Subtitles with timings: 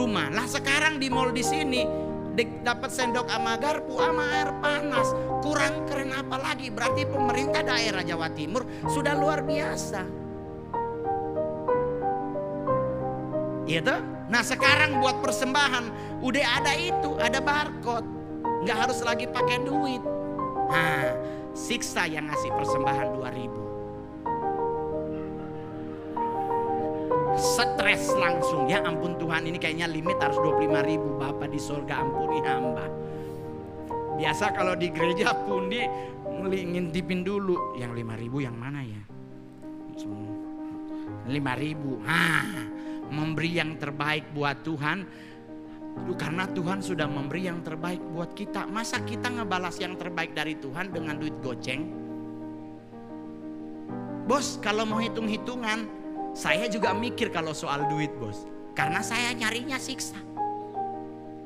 [0.00, 0.32] rumah.
[0.32, 1.84] Lah sekarang di mall di sini
[2.64, 5.12] dapat sendok sama garpu sama air panas.
[5.44, 6.72] Kurang keren apa lagi?
[6.72, 10.02] Berarti pemerintah daerah Jawa Timur sudah luar biasa.
[13.68, 14.00] Iya toh?
[14.32, 15.84] Nah sekarang buat persembahan
[16.24, 18.08] udah ada itu, ada barcode.
[18.64, 20.00] Nggak harus lagi pakai duit.
[20.70, 21.12] Nah,
[21.52, 23.59] siksa yang ngasih persembahan 2000.
[27.38, 32.38] Stres langsung ya ampun Tuhan ini kayaknya limit harus 25 ribu Bapak di surga ampuni
[32.42, 32.86] hamba.
[34.18, 35.86] Biasa kalau di gereja pundi
[36.40, 39.02] ngintipin dulu yang 5 ribu yang mana ya?
[40.00, 42.00] 5 ribu.
[42.02, 42.46] Hah,
[43.12, 44.98] memberi yang terbaik buat Tuhan
[46.16, 48.66] karena Tuhan sudah memberi yang terbaik buat kita.
[48.66, 51.82] Masa kita ngebalas yang terbaik dari Tuhan dengan duit goceng?
[54.30, 55.99] Bos, kalau mau hitung-hitungan,
[56.32, 58.46] saya juga mikir kalau soal duit, bos.
[58.74, 60.18] Karena saya nyarinya siksa.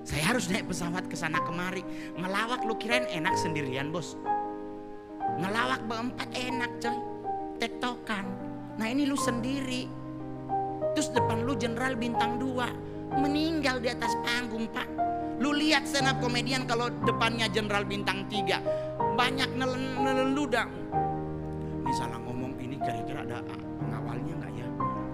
[0.05, 1.81] Saya harus naik pesawat ke sana kemari.
[2.21, 4.21] Ngelawak lu kirain enak sendirian, bos.
[5.41, 6.99] Ngelawak berempat enak, coy.
[7.59, 8.27] Tektokan.
[8.77, 9.89] Nah, ini lu sendiri.
[10.95, 14.87] Terus depan lu jenderal bintang 2 meninggal di atas panggung pak
[15.43, 20.67] lu lihat up komedian kalau depannya jenderal bintang 3 banyak nelen nelen ludah
[21.85, 23.43] ini salah ngomong ini kira-kira ada
[23.83, 24.64] pengawalnya nggak ya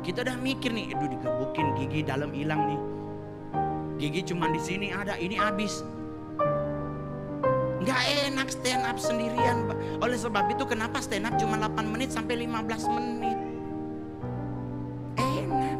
[0.00, 2.80] kita udah mikir nih aduh digebukin gigi dalam hilang nih
[4.00, 5.84] gigi cuma di sini ada ini habis
[7.80, 9.68] nggak enak stand up sendirian
[10.00, 13.38] oleh sebab itu kenapa stand up cuma 8 menit sampai 15 menit
[15.16, 15.78] enak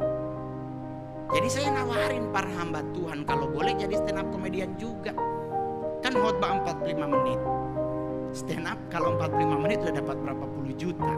[1.30, 5.14] jadi saya nawarin para hamba Tuhan kalau boleh jadi stand up komedian juga.
[6.02, 7.40] Kan khotbah 45 menit.
[8.34, 11.14] Stand up kalau 45 menit udah dapat berapa puluh juta.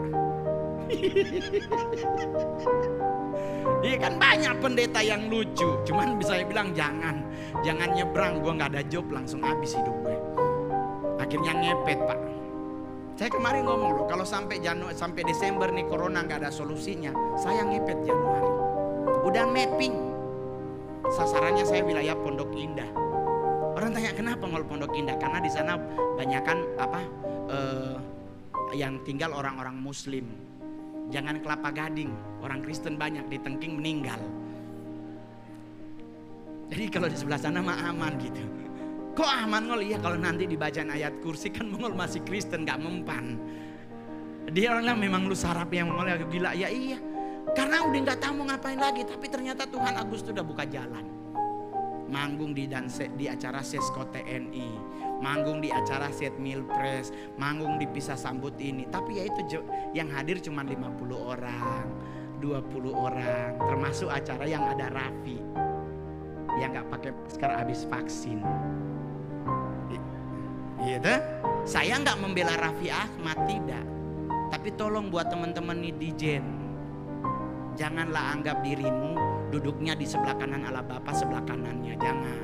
[3.83, 5.67] Iya kan banyak pendeta yang lucu.
[5.83, 7.23] Cuman bisa saya bilang jangan.
[7.67, 8.39] Jangan nyebrang.
[8.39, 10.17] Gue nggak ada job langsung habis hidup gue.
[11.19, 12.19] Akhirnya ngepet pak.
[13.19, 14.07] Saya kemarin ngomong loh.
[14.07, 17.11] Kalau sampai Januari sampai Desember nih corona nggak ada solusinya.
[17.39, 18.51] Saya ngepet Januari.
[19.27, 19.95] Udah mapping.
[21.13, 22.89] Sasarannya saya wilayah Pondok Indah.
[23.75, 25.19] Orang tanya kenapa ngol Pondok Indah?
[25.19, 25.75] Karena di sana
[26.15, 27.01] banyakkan apa
[27.51, 27.97] eh,
[28.79, 30.52] yang tinggal orang-orang Muslim.
[31.11, 32.13] Jangan kelapa gading,
[32.45, 34.21] orang Kristen banyak di Tengking meninggal.
[36.73, 38.41] Jadi kalau di sebelah sana mah aman gitu.
[39.13, 39.85] Kok aman ngol?
[39.85, 43.37] Iya kalau nanti dibacaan ayat kursi kan mengol masih Kristen nggak mempan.
[44.49, 46.57] Dia orang bilang memang lu sarap yang mengol agak gila.
[46.57, 46.97] Ya iya.
[47.53, 49.05] Karena udah nggak tahu mau ngapain lagi.
[49.05, 51.22] Tapi ternyata Tuhan Agustus udah buka jalan.
[52.13, 54.69] Manggung di dan di acara Sesko TNI,
[55.25, 57.09] manggung di acara Set Milpres,
[57.41, 58.85] manggung di Pisah Sambut ini.
[58.85, 59.65] Tapi ya itu
[59.97, 61.89] yang hadir cuma 50 orang,
[62.45, 65.41] 20 orang, termasuk acara yang ada Raffi
[66.61, 68.45] yang nggak pakai masker habis vaksin.
[70.85, 71.15] Gitu?
[71.65, 73.89] Saya nggak membela Raffi Ahmad tidak,
[74.53, 76.45] tapi tolong buat teman-teman netizen,
[77.79, 79.17] janganlah anggap dirimu
[79.53, 82.41] duduknya di sebelah kanan ala Bapa sebelah kanannya, jangan.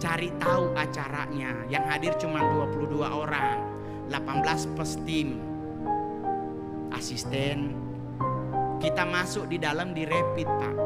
[0.00, 3.60] Cari tahu acaranya, yang hadir cuma 22 orang,
[4.08, 5.36] 18 pestim,
[6.96, 7.76] asisten.
[8.80, 10.76] Kita masuk di dalam di rapid pak,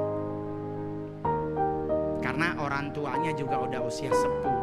[2.22, 4.62] karena orang tuanya juga udah usia sepuh.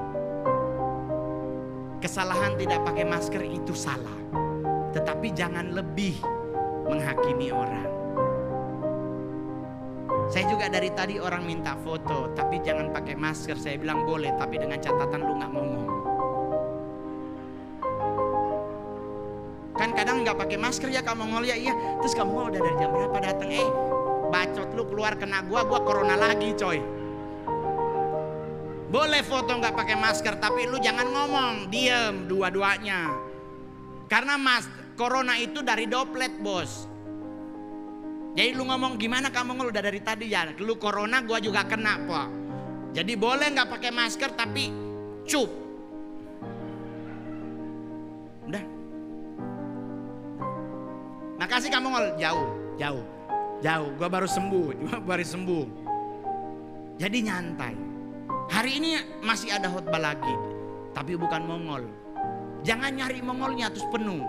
[2.00, 4.16] Kesalahan tidak pakai masker itu salah,
[4.96, 6.16] tetapi jangan lebih
[6.88, 7.97] menghakimi orang.
[10.28, 13.56] Saya juga dari tadi orang minta foto, tapi jangan pakai masker.
[13.56, 15.88] Saya bilang boleh, tapi dengan catatan lu nggak ngomong.
[19.78, 21.72] Kan kadang nggak pakai masker ya kamu ngol ya iya.
[22.04, 23.50] Terus kamu udah dari jam berapa datang?
[23.56, 23.70] Eh,
[24.28, 26.84] bacot lu keluar kena gua, gua corona lagi coy.
[28.92, 33.16] Boleh foto nggak pakai masker, tapi lu jangan ngomong, diem dua-duanya.
[34.12, 34.68] Karena mas,
[35.00, 36.97] corona itu dari doplet bos.
[38.38, 41.98] Jadi lu ngomong gimana kamu ngomong udah dari tadi ya, lu corona gua juga kena
[42.06, 42.22] po.
[42.94, 44.70] Jadi boleh nggak pakai masker tapi
[45.26, 45.50] cup.
[48.46, 48.64] Udah.
[51.42, 52.48] Makasih kamu ngol jauh,
[52.78, 53.04] jauh,
[53.66, 53.90] jauh.
[53.98, 55.66] Gua baru sembuh, gua baru sembuh.
[57.02, 57.76] Jadi nyantai.
[58.54, 60.36] Hari ini masih ada khotbah lagi,
[60.94, 61.90] tapi bukan Mongol.
[62.62, 64.22] Jangan nyari Mongolnya terus penuh.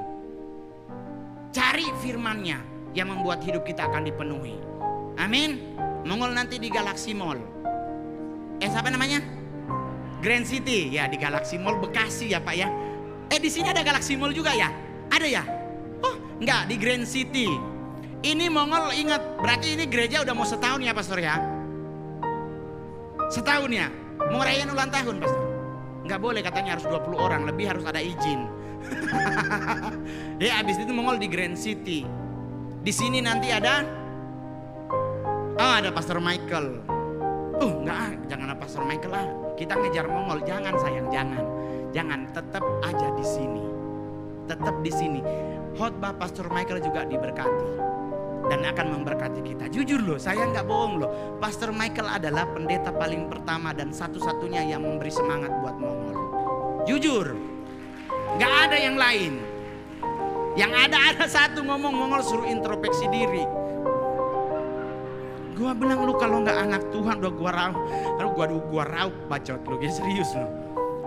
[1.53, 4.56] Cari firmannya yang membuat hidup kita akan dipenuhi.
[5.19, 5.76] Amin.
[6.06, 7.40] Mongol nanti di Galaxy Mall.
[8.62, 9.20] Eh siapa namanya?
[10.19, 12.69] Grand City ya di Galaxy Mall Bekasi ya Pak ya.
[13.29, 14.73] Eh di sini ada Galaxy Mall juga ya?
[15.12, 15.44] Ada ya?
[16.00, 17.50] Oh enggak di Grand City.
[18.19, 21.58] Ini Mongol ingat berarti ini gereja udah mau setahun ya Pastor ya?
[23.29, 23.93] Setahun ya,
[24.32, 25.44] mau rayain ulang tahun pastor.
[26.08, 28.49] Nggak boleh katanya harus 20 orang, lebih harus ada izin.
[30.44, 32.08] ya habis itu Mongol di Grand City.
[32.79, 33.83] Di sini nanti ada
[35.59, 36.79] Oh ada Pastor Michael.
[37.59, 39.27] Uh nggak jangan ada Pastor Michael lah.
[39.59, 41.43] Kita ngejar Mongol, jangan sayang, jangan.
[41.91, 43.65] Jangan, tetap aja di sini.
[44.47, 45.21] Tetap di sini.
[45.75, 47.71] Khotbah Pastor Michael juga diberkati
[48.47, 49.67] dan akan memberkati kita.
[49.67, 51.11] Jujur loh, saya nggak bohong loh.
[51.43, 56.17] Pastor Michael adalah pendeta paling pertama dan satu-satunya yang memberi semangat buat Mongol.
[56.87, 57.35] Jujur,
[58.39, 59.57] nggak ada yang lain.
[60.58, 63.46] Yang ada ada satu ngomong Mongol suruh introspeksi diri.
[65.55, 67.78] Gua bilang lu kalau nggak anak Tuhan udah gua raup,
[68.19, 70.46] lalu gua gua raup bacot lu, gitu serius lu.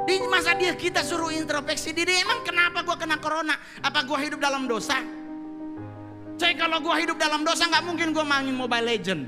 [0.07, 3.59] Di masa dia kita suruh introspeksi diri, emang kenapa gua kena corona?
[3.83, 5.03] Apa gua hidup dalam dosa?
[6.39, 9.23] Coy kalau gua hidup dalam dosa nggak mungkin gua main Mobile Legend.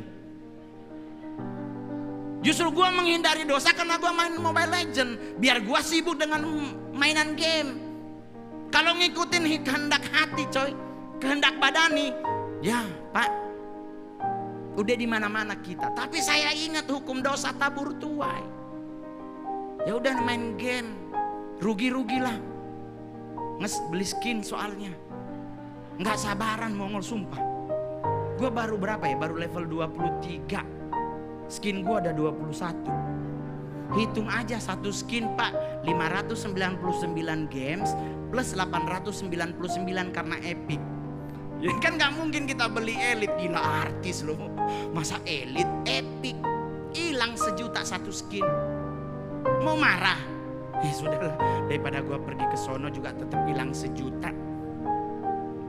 [2.44, 6.48] Justru gua menghindari dosa karena gua main Mobile Legend, biar gua sibuk dengan
[6.96, 7.93] mainan game.
[8.74, 10.74] Kalau ngikutin kehendak hati, coy,
[11.22, 12.10] kehendak badani,
[12.66, 12.82] ya
[13.14, 13.44] Pak,
[14.74, 15.94] Udah di mana-mana kita.
[15.94, 18.42] Tapi saya ingat hukum dosa tabur tuai.
[19.86, 20.98] Ya udah main game.
[21.62, 22.34] Rugi-rugilah.
[23.62, 24.90] Nges beli skin soalnya.
[26.02, 27.38] Nggak sabaran mongol sumpah.
[28.42, 29.14] Gue baru berapa ya?
[29.14, 30.66] Baru level 23.
[31.54, 33.13] Skin gue ada 21.
[33.92, 35.52] Hitung aja satu skin pak
[35.84, 37.92] 599 games
[38.32, 39.60] plus 899
[40.16, 40.80] karena epic
[41.64, 44.36] Ya kan nggak mungkin kita beli elit gila artis loh.
[44.92, 46.36] Masa elit epic
[46.92, 48.44] hilang sejuta satu skin.
[49.64, 50.20] Mau marah?
[50.84, 51.40] Ya sudahlah
[51.72, 54.28] daripada gua pergi ke sono juga tetap hilang sejuta.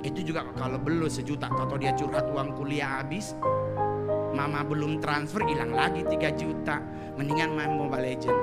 [0.03, 3.39] Itu juga kalau belum sejuta atau dia curhat uang kuliah habis.
[4.35, 6.83] Mama belum transfer hilang lagi 3 juta.
[7.15, 8.41] Mendingan main Mobile Legend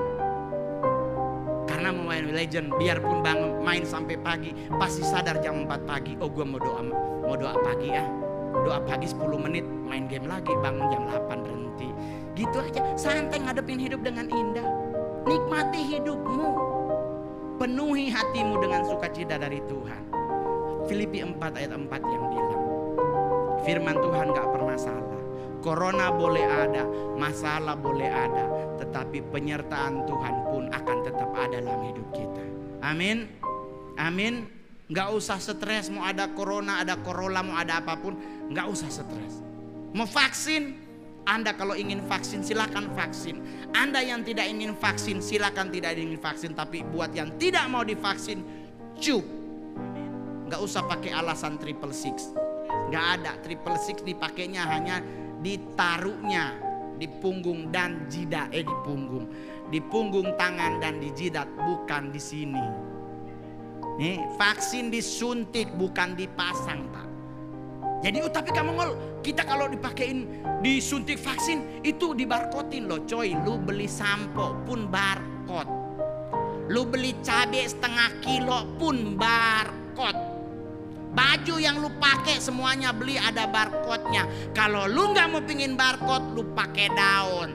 [1.62, 6.14] karena main legend biarpun bangun main sampai pagi pasti sadar jam 4 pagi.
[6.20, 6.82] Oh gue mau doa
[7.24, 8.04] mau doa pagi ya
[8.60, 10.52] doa pagi 10 menit main game lagi.
[10.60, 11.88] Bangun jam 8 berhenti.
[12.36, 12.80] Gitu aja.
[12.94, 14.68] Santai ngadepin hidup dengan indah.
[15.24, 16.48] Nikmati hidupmu.
[17.56, 20.02] Penuhi hatimu dengan sukacita dari Tuhan.
[20.86, 22.62] Filipi 4 ayat 4 yang bilang
[23.62, 25.21] firman Tuhan gak pernah salah
[25.62, 26.82] Corona boleh ada,
[27.14, 28.50] masalah boleh ada,
[28.82, 32.42] tetapi penyertaan Tuhan pun akan tetap ada dalam hidup kita.
[32.82, 33.30] Amin.
[33.94, 34.50] Amin.
[34.90, 38.18] Nggak usah stres mau ada corona, ada corona, mau ada apa pun,
[38.50, 39.40] nggak usah stres.
[39.94, 40.74] Mau vaksin,
[41.22, 43.38] Anda kalau ingin vaksin silakan vaksin.
[43.72, 46.58] Anda yang tidak ingin vaksin silakan tidak ingin vaksin.
[46.58, 48.42] Tapi buat yang tidak mau divaksin,
[48.98, 49.22] cuk.
[50.50, 52.34] Nggak usah pakai alasan triple six.
[52.90, 55.00] Nggak ada triple six dipakainya hanya
[55.42, 56.56] ditaruhnya
[56.96, 59.26] di punggung dan jidat eh di punggung.
[59.68, 62.66] Di punggung tangan dan di jidat bukan di sini.
[63.98, 67.08] Nih vaksin disuntik bukan dipasang pak.
[68.02, 68.90] Jadi oh, tapi kamu ngol
[69.22, 70.26] kita kalau dipakein
[70.62, 73.34] disuntik vaksin itu dibarkodin loh coy.
[73.42, 75.82] Lu beli sampo pun barcode
[76.70, 80.21] lu beli cabai setengah kilo pun barcode
[81.12, 84.24] Baju yang lu pakai semuanya beli ada barcode-nya.
[84.56, 87.50] Kalau lu nggak mau pingin barcode, lu pakai daun.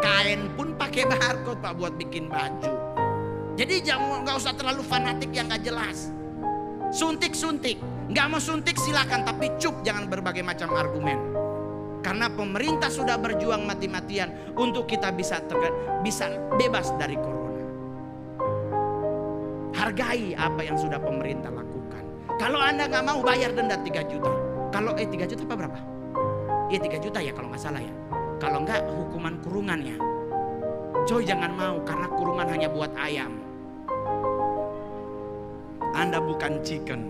[0.00, 2.72] Kain pun pakai barcode pak buat bikin baju.
[3.54, 6.10] Jadi jangan nggak usah terlalu fanatik yang nggak jelas.
[6.96, 7.76] Suntik suntik,
[8.08, 11.20] nggak mau suntik silakan tapi cup jangan berbagai macam argumen.
[12.00, 15.40] Karena pemerintah sudah berjuang mati-matian untuk kita bisa
[16.00, 17.64] bisa bebas dari corona.
[19.76, 21.63] Hargai apa yang sudah pemerintah lakukan.
[22.34, 24.32] Kalau Anda nggak mau bayar denda 3 juta.
[24.74, 25.80] Kalau eh 3 juta apa berapa?
[26.66, 27.94] Iya 3 juta ya kalau nggak salah ya.
[28.42, 29.96] Kalau nggak hukuman kurungan ya.
[31.06, 33.38] Coy jangan mau karena kurungan hanya buat ayam.
[35.94, 37.06] Anda bukan chicken.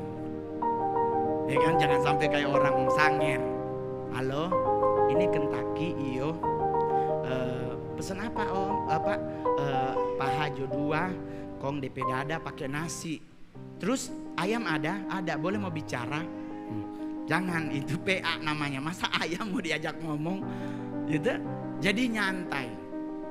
[1.48, 3.40] Ya kan jangan sampai kayak orang sanger.
[4.12, 4.52] Halo,
[5.08, 6.36] ini Kentucky iyo.
[7.24, 8.84] Uh, pesen apa om?
[8.92, 9.16] Apa
[9.56, 11.08] uh, paha jo dua,
[11.64, 13.33] kong DP dada pakai nasi.
[13.84, 14.08] Terus
[14.40, 15.36] ayam ada, ada.
[15.36, 16.24] Boleh mau bicara?
[16.24, 16.84] Hmm.
[17.28, 18.80] Jangan itu PA namanya.
[18.80, 20.40] Masa ayam mau diajak ngomong?
[21.04, 21.36] Gitu.
[21.84, 22.72] Jadi nyantai.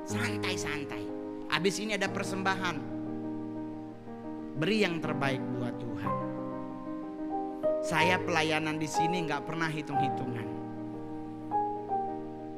[0.05, 1.09] Santai-santai.
[1.49, 2.77] Habis ini ada persembahan.
[4.61, 6.15] Beri yang terbaik buat Tuhan.
[7.81, 10.47] Saya pelayanan di sini nggak pernah hitung-hitungan.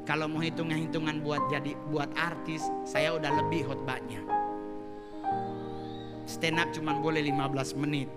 [0.04, 4.35] Kalau mau hitung-hitungan buat jadi buat artis, saya udah lebih khotbahnya.
[6.26, 8.10] Stand up cuma boleh 15 menit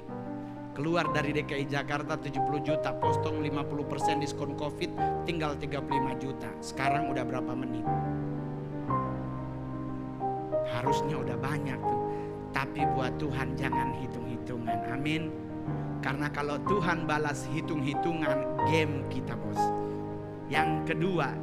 [0.74, 4.92] keluar dari DKI Jakarta 70 juta, postong 50% diskon Covid
[5.28, 6.48] tinggal 35 juta.
[6.64, 7.84] Sekarang udah berapa menit?
[10.80, 12.02] harusnya udah banyak tuh.
[12.56, 14.80] Tapi buat Tuhan jangan hitung-hitungan.
[14.90, 15.30] Amin.
[16.00, 19.60] Karena kalau Tuhan balas hitung-hitungan game kita bos.
[20.50, 21.36] Yang kedua,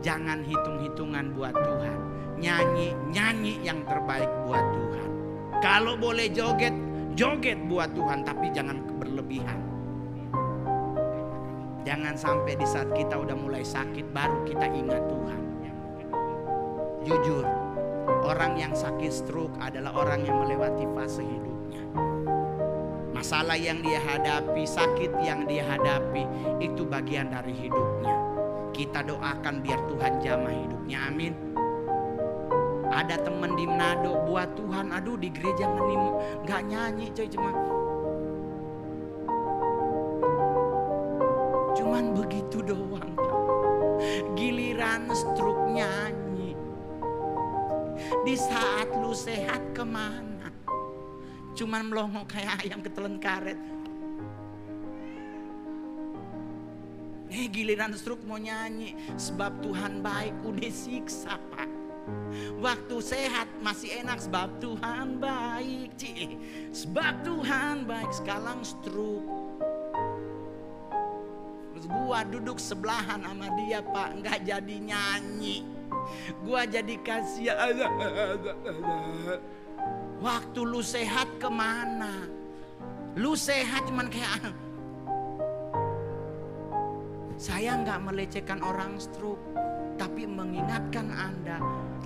[0.00, 1.98] jangan hitung-hitungan buat Tuhan.
[2.40, 5.03] Nyanyi, nyanyi yang terbaik buat Tuhan.
[5.64, 6.76] Kalau boleh joget,
[7.16, 9.56] joget buat Tuhan tapi jangan berlebihan.
[11.88, 15.42] Jangan sampai di saat kita udah mulai sakit baru kita ingat Tuhan.
[17.08, 17.48] Jujur,
[18.28, 21.80] orang yang sakit stroke adalah orang yang melewati fase hidupnya.
[23.16, 26.28] Masalah yang dia hadapi, sakit yang dia hadapi
[26.60, 28.16] itu bagian dari hidupnya.
[28.76, 31.08] Kita doakan biar Tuhan jamah hidupnya.
[31.08, 31.32] Amin.
[32.94, 35.66] Ada temen di Manado buat Tuhan, aduh di gereja
[36.46, 37.50] nggak nyanyi coy cuma
[41.74, 43.18] cuman begitu doang.
[44.38, 46.54] Giliran stroke nyanyi.
[48.22, 50.54] Di saat lu sehat ke mana?
[51.58, 53.58] Cuman melongo kayak ayam ketelan karet.
[57.34, 61.73] Eh giliran stroke mau nyanyi sebab Tuhan baik udah siksa pak.
[62.60, 66.36] Waktu sehat masih enak sebab Tuhan baik Ci.
[66.72, 69.28] Sebab Tuhan baik sekarang stroke.
[71.72, 74.20] Terus gua duduk sebelahan sama dia pak.
[74.20, 75.64] Nggak jadi nyanyi.
[76.44, 77.72] Gua jadi kasihan.
[80.20, 82.28] Waktu lu sehat ke mana?
[83.16, 84.52] Lu sehat cuman kayak
[87.34, 89.42] Saya nggak melecehkan orang stroke
[89.94, 91.58] Tapi mengingatkan anda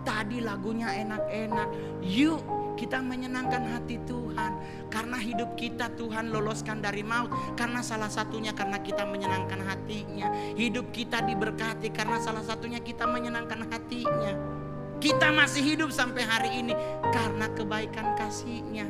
[0.09, 1.69] Tadi lagunya enak-enak.
[2.01, 2.41] Yuk
[2.81, 4.53] kita menyenangkan hati Tuhan.
[4.89, 7.29] Karena hidup kita Tuhan loloskan dari maut.
[7.59, 10.33] Karena salah satunya karena kita menyenangkan hatinya.
[10.55, 14.33] Hidup kita diberkati karena salah satunya kita menyenangkan hatinya.
[14.99, 16.75] Kita masih hidup sampai hari ini
[17.13, 18.89] karena kebaikan kasihnya.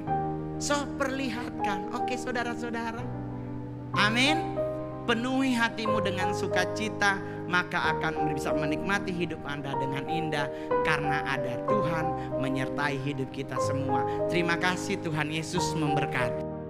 [0.62, 1.98] So perlihatkan.
[1.98, 3.02] Oke saudara-saudara.
[3.98, 4.54] Amin.
[5.08, 10.46] Penuhi hatimu dengan sukacita maka akan bisa menikmati hidup Anda dengan indah
[10.84, 14.04] karena ada Tuhan menyertai hidup kita semua.
[14.28, 16.60] Terima kasih Tuhan Yesus memberkati.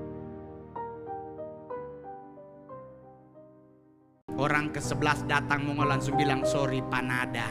[4.38, 7.50] Orang ke-11 datang mau langsung bilang sorry panada.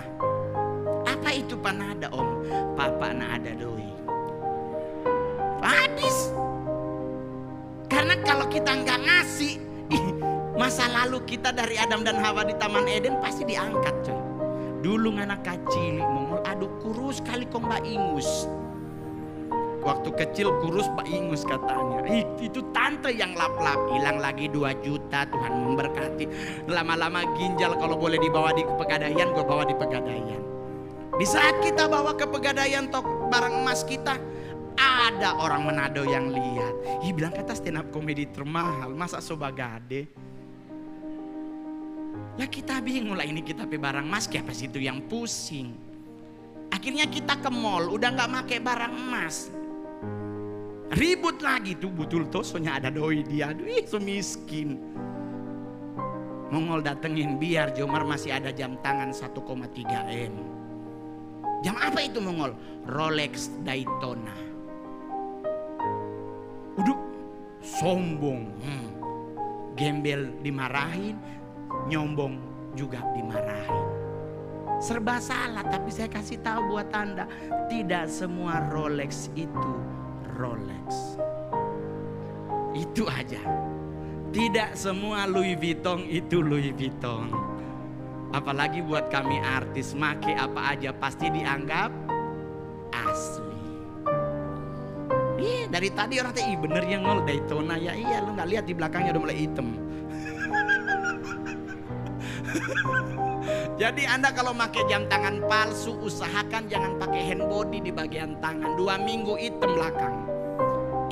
[1.04, 2.48] Apa itu panada om?
[2.80, 3.92] Papa na ada doi.
[5.60, 6.32] Habis.
[7.92, 9.60] Karena kalau kita nggak ngasih,
[10.58, 14.22] Masa lalu kita dari Adam dan Hawa di Taman Eden pasti diangkat coy.
[14.82, 18.50] Dulu anak kecil mongol aduh kurus kali kong ingus.
[19.86, 22.02] Waktu kecil kurus mbak ingus katanya.
[22.42, 26.26] Itu tante yang lap-lap hilang lagi 2 juta Tuhan memberkati.
[26.68, 30.42] Lama-lama ginjal kalau boleh dibawa di pegadaian gue bawa di pegadaian.
[31.22, 34.18] Di saat kita bawa ke pegadaian tok barang emas kita
[34.78, 37.06] ada orang Manado yang lihat.
[37.06, 40.10] Ih bilang kata stand up komedi termahal masa sobagade.
[42.38, 45.74] Lah kita bingung lah ini kita pe barang emas apa sih itu yang pusing.
[46.70, 49.50] Akhirnya kita ke mall udah nggak make barang emas.
[50.94, 53.50] Ribut lagi tuh betul tuh soalnya ada doi dia.
[53.50, 54.78] Aduh so miskin.
[56.48, 59.36] Mongol datengin biar Jomar masih ada jam tangan 1,3
[60.08, 60.34] M.
[61.60, 62.56] Jam apa itu Mongol?
[62.88, 64.38] Rolex Daytona.
[66.78, 66.98] Udah
[67.60, 68.48] sombong.
[68.64, 68.88] Hmm.
[69.78, 71.20] Gembel dimarahin,
[71.88, 72.36] nyombong
[72.76, 73.88] juga dimarahin.
[74.78, 77.26] Serba salah tapi saya kasih tahu buat Anda,
[77.66, 79.74] tidak semua Rolex itu
[80.38, 81.18] Rolex.
[82.78, 83.42] Itu aja.
[84.30, 87.34] Tidak semua Louis Vuitton itu Louis Vuitton.
[88.36, 91.90] Apalagi buat kami artis, make apa aja pasti dianggap
[92.94, 93.58] asli.
[95.38, 98.74] Iya dari tadi orang teh bener yang ngol Daytona ya iya lu nggak lihat di
[98.74, 99.87] belakangnya udah mulai hitam.
[103.78, 108.74] Jadi Anda kalau pakai jam tangan palsu usahakan jangan pakai hand body di bagian tangan.
[108.74, 110.26] Dua minggu hitam belakang.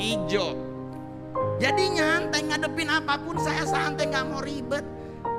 [0.02, 0.58] Ijo.
[1.62, 4.82] Jadi nyantai ngadepin apa pun saya santai nggak mau ribet.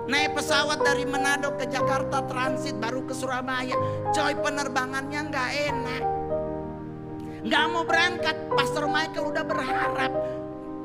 [0.07, 3.75] Naik pesawat dari Manado ke Jakarta transit baru ke Surabaya.
[4.15, 6.03] Coy penerbangannya nggak enak.
[7.43, 8.37] Nggak mau berangkat.
[8.55, 10.13] Pastor Michael udah berharap.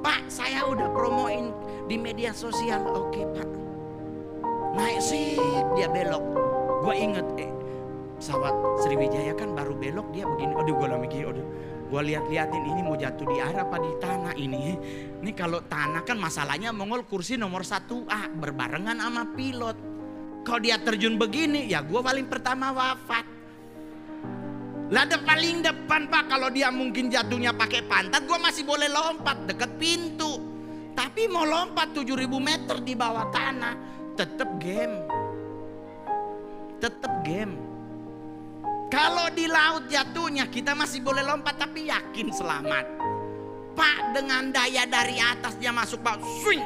[0.02, 1.54] Pak saya udah promoin
[1.86, 2.82] di media sosial.
[2.90, 3.61] Oke pak
[4.76, 5.38] naik sih
[5.76, 6.24] dia belok.
[6.82, 7.52] Gue inget eh,
[8.18, 10.54] pesawat Sriwijaya kan baru belok dia begini.
[10.56, 11.48] Aduh gue lagi aduh.
[11.92, 14.80] Gue lihat-liatin ini mau jatuh di air apa di tanah ini?
[15.20, 19.78] Ini kalau tanah kan masalahnya mongol kursi nomor satu A berbarengan sama pilot.
[20.48, 21.68] Kalau dia terjun begini?
[21.68, 23.28] Ya gue paling pertama wafat.
[24.92, 29.44] Lah ada paling depan pak kalau dia mungkin jatuhnya pakai pantat gue masih boleh lompat
[29.52, 30.40] deket pintu.
[30.96, 33.76] Tapi mau lompat 7000 meter di bawah tanah
[34.22, 35.02] tetap game.
[36.78, 37.58] Tetap game.
[38.94, 42.86] Kalau di laut jatuhnya kita masih boleh lompat tapi yakin selamat.
[43.74, 46.62] Pak dengan daya dari atas dia masuk pak swing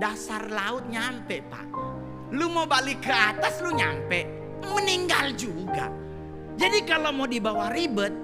[0.00, 1.68] dasar laut nyampe pak.
[2.32, 4.24] Lu mau balik ke atas lu nyampe
[4.64, 5.92] meninggal juga.
[6.56, 8.14] Jadi kalau mau dibawa ribet,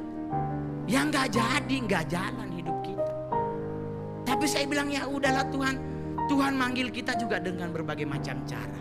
[0.88, 3.14] ya nggak jadi, nggak jalan hidup kita.
[4.24, 5.89] Tapi saya bilang ya udahlah Tuhan,
[6.30, 8.78] Tuhan manggil kita juga dengan berbagai macam cara.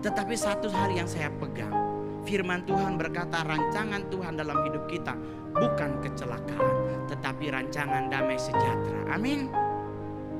[0.00, 1.76] Tetapi satu hal yang saya pegang,
[2.24, 5.12] firman Tuhan berkata rancangan Tuhan dalam hidup kita
[5.52, 9.12] bukan kecelakaan, tetapi rancangan damai sejahtera.
[9.12, 9.52] Amin.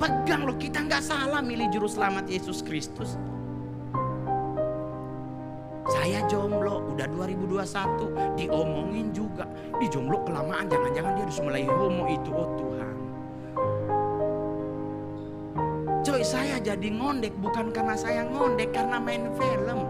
[0.00, 3.20] Pegang loh kita nggak salah milih juru selamat Yesus Kristus.
[5.92, 9.44] Saya jomblo, udah 2021, diomongin juga.
[9.76, 12.89] Di jomblo kelamaan, jangan-jangan dia harus mulai homo itu, oh Tuhan.
[16.00, 19.84] Coy, saya jadi ngondek bukan karena saya ngondek, karena main film.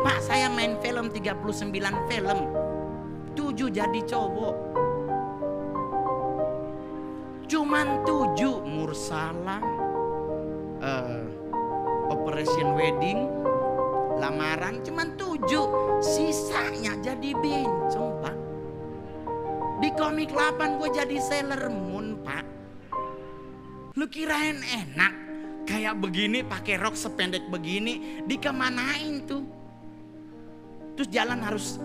[0.00, 1.68] Pak, saya main film 39
[2.08, 2.38] film.
[3.36, 4.56] 7 jadi cowok.
[7.44, 9.60] Cuman 7 Mursala,
[10.80, 11.22] uh,
[12.08, 13.20] Operation Wedding,
[14.18, 15.66] lamaran cuman tujuh
[15.98, 18.36] sisanya jadi bencong pak
[19.82, 22.03] di komik 8 gue jadi Sailor Moon
[23.94, 25.12] lu kirain enak
[25.64, 29.42] kayak begini pakai rok sependek begini dikemanain tuh
[30.98, 31.78] terus jalan harus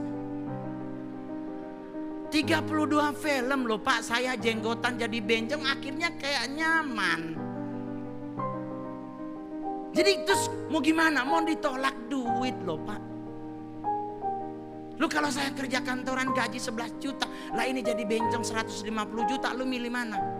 [2.29, 2.65] 32
[3.17, 7.49] film loh pak saya jenggotan jadi bencong akhirnya kayak nyaman
[9.89, 11.25] jadi terus mau gimana?
[11.25, 13.01] Mau ditolak duit loh pak.
[14.99, 18.83] Lu kalau saya kerja kantoran gaji 11 juta, lah ini jadi bencong 150
[19.31, 20.38] juta, lu milih mana?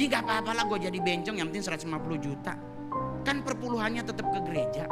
[0.00, 1.92] Ya gak apa-apa lah gue jadi bencong yang penting 150
[2.24, 2.56] juta.
[3.20, 4.88] Kan perpuluhannya tetap ke gereja.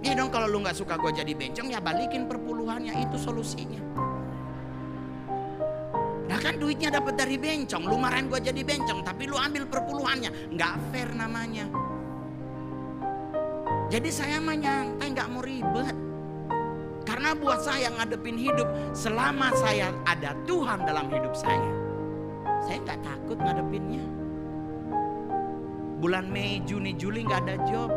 [0.00, 3.84] Ya dong kalau lu gak suka gue jadi bencong ya balikin perpuluhannya itu solusinya.
[6.32, 10.56] Nah kan duitnya dapat dari bencong, lu marahin gue jadi bencong, tapi lu ambil perpuluhannya,
[10.56, 11.68] nggak fair namanya.
[13.90, 15.96] Jadi saya mah nyantai nggak mau ribet.
[17.04, 21.79] Karena buat saya ngadepin hidup selama saya ada Tuhan dalam hidup saya.
[22.64, 24.04] Saya nggak takut ngadepinnya.
[26.00, 27.90] Bulan Mei, Juni, Juli nggak ada job.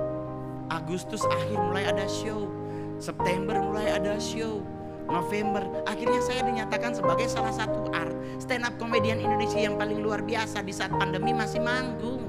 [0.71, 2.51] Agustus akhir mulai ada show.
[2.99, 4.63] September mulai ada show.
[5.03, 10.23] November akhirnya saya dinyatakan sebagai salah satu art stand up komedian Indonesia yang paling luar
[10.23, 12.23] biasa di saat pandemi masih manggung.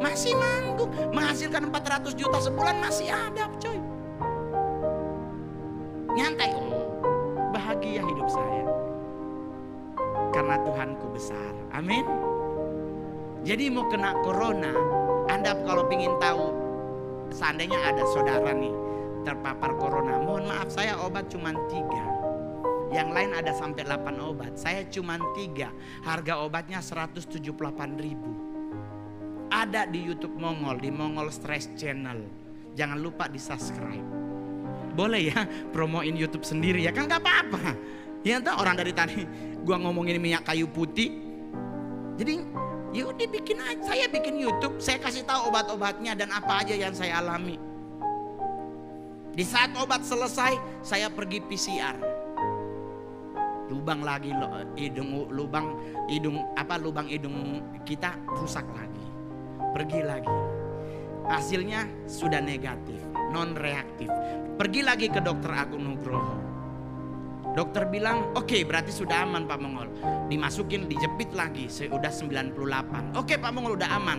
[0.00, 3.76] Masih manggung, menghasilkan 400 juta sebulan masih ada, coy.
[6.16, 6.56] Nyantai,
[7.52, 8.59] bahagia hidup saya.
[10.50, 11.54] Karena Tuhanku besar.
[11.70, 12.02] Amin.
[13.46, 14.74] Jadi mau kena corona,
[15.30, 16.50] Anda kalau ingin tahu
[17.30, 18.74] seandainya ada saudara nih
[19.22, 22.02] terpapar corona, mohon maaf saya obat cuma tiga.
[22.90, 24.58] Yang lain ada sampai 8 obat.
[24.58, 25.70] Saya cuma tiga.
[26.02, 27.46] Harga obatnya 178
[28.02, 28.34] ribu
[29.54, 32.26] ada di YouTube Mongol, di Mongol Stress Channel.
[32.74, 34.02] Jangan lupa di subscribe.
[34.98, 37.99] Boleh ya promoin YouTube sendiri ya kan nggak apa-apa.
[38.20, 39.24] Ya entah orang dari tadi
[39.66, 41.12] gua ngomongin minyak kayu putih.
[42.20, 42.44] Jadi
[42.92, 43.82] ya udah bikin aja.
[43.94, 47.56] Saya bikin YouTube, saya kasih tahu obat-obatnya dan apa aja yang saya alami.
[49.30, 51.96] Di saat obat selesai, saya pergi PCR.
[53.70, 55.78] Lubang lagi loh, hidung lubang
[56.10, 59.00] hidung apa lubang hidung kita rusak lagi
[59.72, 60.38] pergi lagi.
[61.30, 62.98] Hasilnya sudah negatif,
[63.30, 64.10] non reaktif.
[64.58, 66.49] Pergi lagi ke dokter Agung Nugroho.
[67.60, 69.92] Dokter bilang, oke okay, berarti sudah aman Pak Mongol.
[70.32, 72.56] Dimasukin, dijepit lagi, sudah 98.
[72.56, 74.16] Oke okay, Pak Mongol udah aman.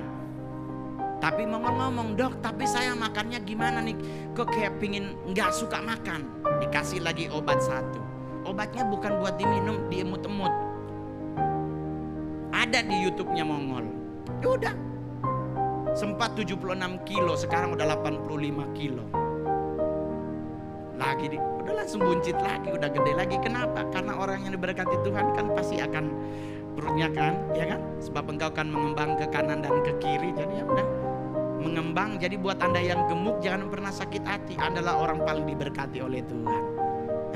[1.17, 3.97] Tapi Mongol ngomong, dok tapi saya makannya gimana nih?
[4.37, 6.29] Kok kayak pingin nggak suka makan.
[6.61, 7.97] Dikasih lagi obat satu.
[8.45, 10.53] Obatnya bukan buat diminum, diemut-emut.
[12.53, 13.89] Ada di YouTube-nya Mongol.
[14.45, 14.73] Ya udah,
[15.97, 16.61] Sempat 76
[17.09, 19.03] kilo, sekarang udah 85 kilo.
[21.01, 23.35] Lagi udah langsung buncit lagi, udah gede lagi.
[23.41, 23.81] Kenapa?
[23.89, 26.05] Karena orang yang diberkati Tuhan kan pasti akan
[26.77, 27.81] perutnya kan, ya kan?
[28.05, 30.29] Sebab engkau akan mengembang ke kanan dan ke kiri.
[30.37, 30.87] Jadi ya udah
[31.61, 32.21] mengembang.
[32.21, 34.53] Jadi buat anda yang gemuk jangan pernah sakit hati.
[34.61, 36.63] Adalah orang paling diberkati oleh Tuhan.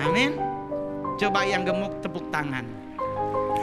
[0.05, 0.37] Amin.
[1.17, 2.85] Coba yang gemuk tepuk tangan.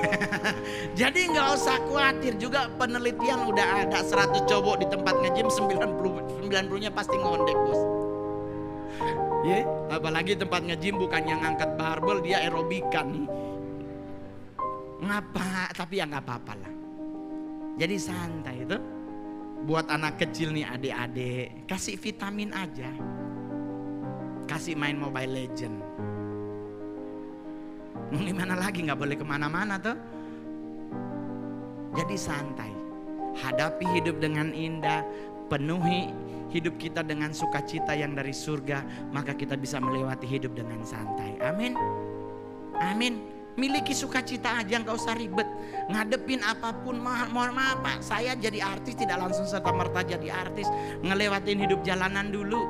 [0.98, 6.82] Jadi nggak usah khawatir juga penelitian udah ada 100 cowok di tempat ngejim 90 90
[6.82, 8.01] nya pasti ngondek bos.
[9.42, 13.26] Ya, apalagi tempat ngejim bukan yang ngangkat barbel, dia aerobikan.
[15.02, 15.74] Ngapa?
[15.74, 16.72] Tapi ya nggak apa-apa lah.
[17.74, 18.78] Jadi santai itu.
[19.62, 22.90] Buat anak kecil nih adik-adik, kasih vitamin aja.
[24.50, 25.78] Kasih main Mobile Legend.
[28.10, 29.94] Mau gimana lagi nggak boleh ke mana-mana tuh.
[31.94, 32.74] Jadi santai.
[33.38, 35.06] Hadapi hidup dengan indah.
[35.52, 36.08] Penuhi
[36.48, 39.12] hidup kita dengan sukacita yang dari surga.
[39.12, 41.36] Maka kita bisa melewati hidup dengan santai.
[41.44, 41.76] Amin.
[42.80, 43.20] Amin.
[43.52, 45.44] Miliki sukacita aja nggak usah ribet.
[45.92, 50.72] Ngadepin apa pun mohon maaf Pak, saya jadi artis tidak langsung serta merta jadi artis.
[51.04, 52.64] Ngelewatin hidup jalanan dulu.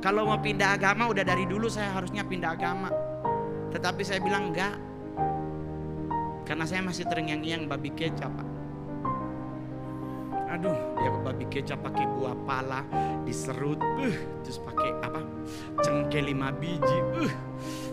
[0.00, 2.88] Kalau mau pindah agama udah dari dulu saya harusnya pindah agama.
[3.68, 4.80] Tetapi saya bilang enggak.
[6.48, 8.47] Karena saya masih terngiang-ngiang babi kecap Pak.
[10.48, 12.80] Aduh, dia babi kecap pakai buah pala,
[13.28, 15.20] diserut, uh, terus pakai apa?
[15.84, 17.32] Cengkeh lima biji, uh,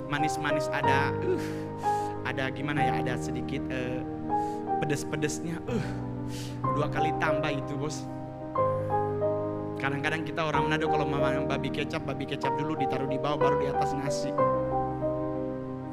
[0.07, 1.43] manis-manis ada, uh,
[2.23, 3.03] ada gimana ya?
[3.03, 3.99] Ada sedikit uh,
[4.79, 5.85] pedes-pedesnya, uh,
[6.79, 8.07] dua kali tambah itu bos.
[9.75, 13.55] Kadang-kadang kita orang Manado kalau mau babi kecap, babi kecap dulu ditaruh di bawah, baru
[13.59, 14.31] di atas nasi.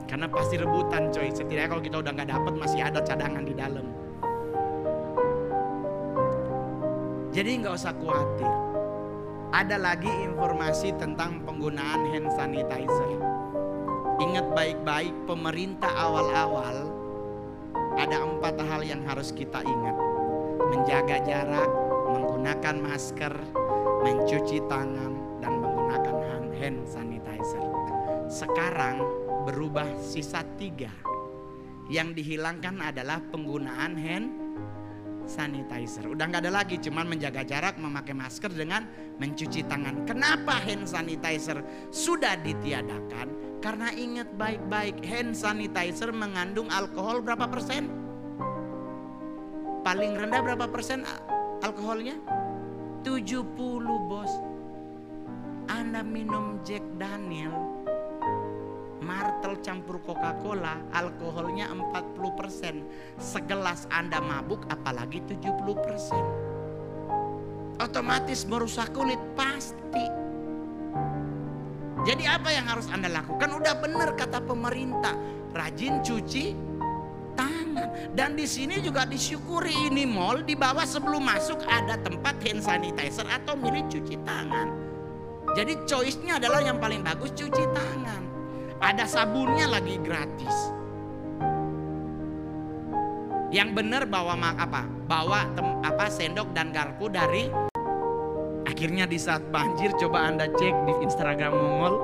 [0.07, 1.29] Karena pasti rebutan coy.
[1.29, 4.02] Setidaknya kalau kita udah nggak dapet masih ada cadangan di dalam.
[7.33, 8.53] Jadi nggak usah khawatir.
[9.57, 13.17] Ada lagi informasi tentang penggunaan hand sanitizer.
[14.21, 16.93] Ingat baik-baik pemerintah awal-awal
[17.97, 19.97] ada empat hal yang harus kita ingat.
[20.77, 21.73] Menjaga jarak,
[22.13, 23.33] menggunakan masker,
[24.05, 26.17] mencuci tangan, dan menggunakan
[26.61, 27.65] hand sanitizer.
[28.29, 29.01] Sekarang
[29.49, 30.93] berubah sisa tiga.
[31.89, 34.42] Yang dihilangkan adalah penggunaan hand
[35.27, 36.07] sanitizer.
[36.07, 40.05] Udah nggak ada lagi, cuman menjaga jarak, memakai masker dengan mencuci tangan.
[40.05, 43.59] Kenapa hand sanitizer sudah ditiadakan?
[43.63, 47.89] Karena ingat baik-baik, hand sanitizer mengandung alkohol berapa persen?
[49.83, 51.03] Paling rendah berapa persen
[51.63, 52.19] alkoholnya?
[53.03, 54.33] 70 bos.
[55.71, 57.55] Anda minum Jack Daniel,
[59.03, 66.53] Martel campur Coca-Cola alkoholnya 40% segelas Anda mabuk apalagi 70%
[67.83, 70.07] otomatis merusak kulit pasti.
[72.03, 73.51] Jadi apa yang harus Anda lakukan?
[73.59, 75.15] Udah benar kata pemerintah
[75.55, 76.55] rajin cuci
[77.39, 78.15] tangan.
[78.15, 83.27] Dan di sini juga disyukuri ini mall di bawah sebelum masuk ada tempat hand sanitizer
[83.27, 84.71] atau milik cuci tangan.
[85.55, 88.32] Jadi choice-nya adalah yang paling bagus cuci tangan
[88.83, 90.75] ada sabunnya lagi gratis.
[93.55, 94.83] Yang benar bawa apa?
[95.07, 97.47] Bawa tem, apa sendok dan garpu dari
[98.67, 101.95] akhirnya di saat banjir coba Anda cek di Instagram Mongol,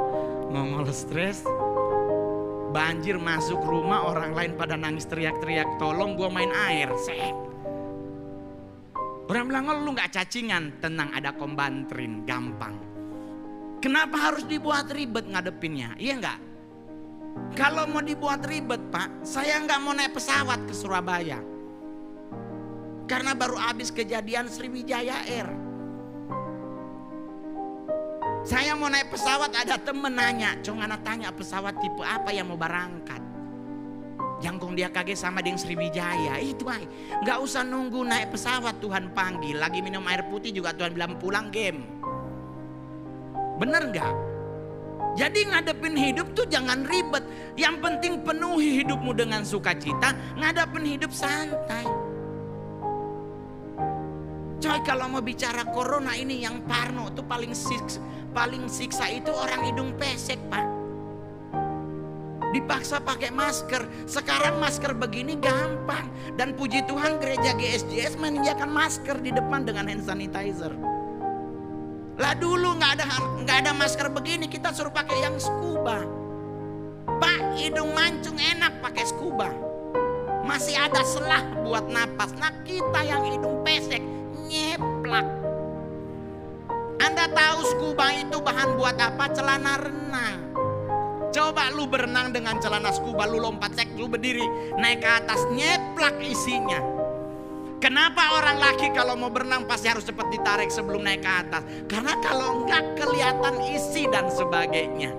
[0.54, 1.42] Mongol stres.
[2.68, 6.92] Banjir masuk rumah orang lain pada nangis teriak-teriak tolong gua main air.
[7.00, 7.34] Sek.
[9.28, 12.76] Orang bilang oh, lu nggak cacingan, tenang ada kombantrin, gampang.
[13.80, 15.96] Kenapa harus dibuat ribet ngadepinnya?
[15.96, 16.38] Iya nggak?
[17.58, 21.42] Kalau mau dibuat ribet pak, saya nggak mau naik pesawat ke Surabaya.
[23.08, 25.48] Karena baru habis kejadian Sriwijaya Air.
[28.46, 33.20] Saya mau naik pesawat ada temen nanya, cuma tanya pesawat tipe apa yang mau berangkat.
[34.38, 36.38] Jangkung dia kaget sama dengan Sriwijaya.
[36.38, 36.86] Itu ay,
[37.26, 39.58] nggak usah nunggu naik pesawat Tuhan panggil.
[39.58, 41.82] Lagi minum air putih juga Tuhan bilang pulang game.
[43.58, 44.37] Bener nggak?
[45.18, 47.26] Jadi ngadepin hidup tuh jangan ribet.
[47.58, 50.14] Yang penting penuhi hidupmu dengan sukacita.
[50.38, 51.82] Ngadepin hidup santai.
[54.58, 58.02] Coy kalau mau bicara corona ini yang parno tuh paling siksa,
[58.34, 60.66] paling siksa itu orang hidung pesek pak.
[62.54, 63.86] Dipaksa pakai masker.
[64.06, 66.10] Sekarang masker begini gampang.
[66.34, 70.97] Dan puji Tuhan gereja GSJS menyediakan masker di depan dengan hand sanitizer.
[72.18, 73.04] Lah dulu nggak ada
[73.46, 76.02] nggak ada masker begini kita suruh pakai yang scuba.
[77.06, 79.54] Pak hidung mancung enak pakai scuba.
[80.42, 82.34] Masih ada selah buat napas.
[82.34, 84.02] Nah kita yang hidung pesek
[84.50, 85.26] nyeplak.
[86.98, 89.24] Anda tahu scuba itu bahan buat apa?
[89.30, 90.36] Celana renang.
[91.30, 94.42] Coba lu berenang dengan celana scuba, lu lompat cek, lu berdiri,
[94.80, 96.97] naik ke atas, nyeplak isinya.
[97.78, 101.62] Kenapa orang laki kalau mau berenang pasti harus cepat ditarik sebelum naik ke atas?
[101.86, 105.14] Karena kalau enggak kelihatan isi dan sebagainya.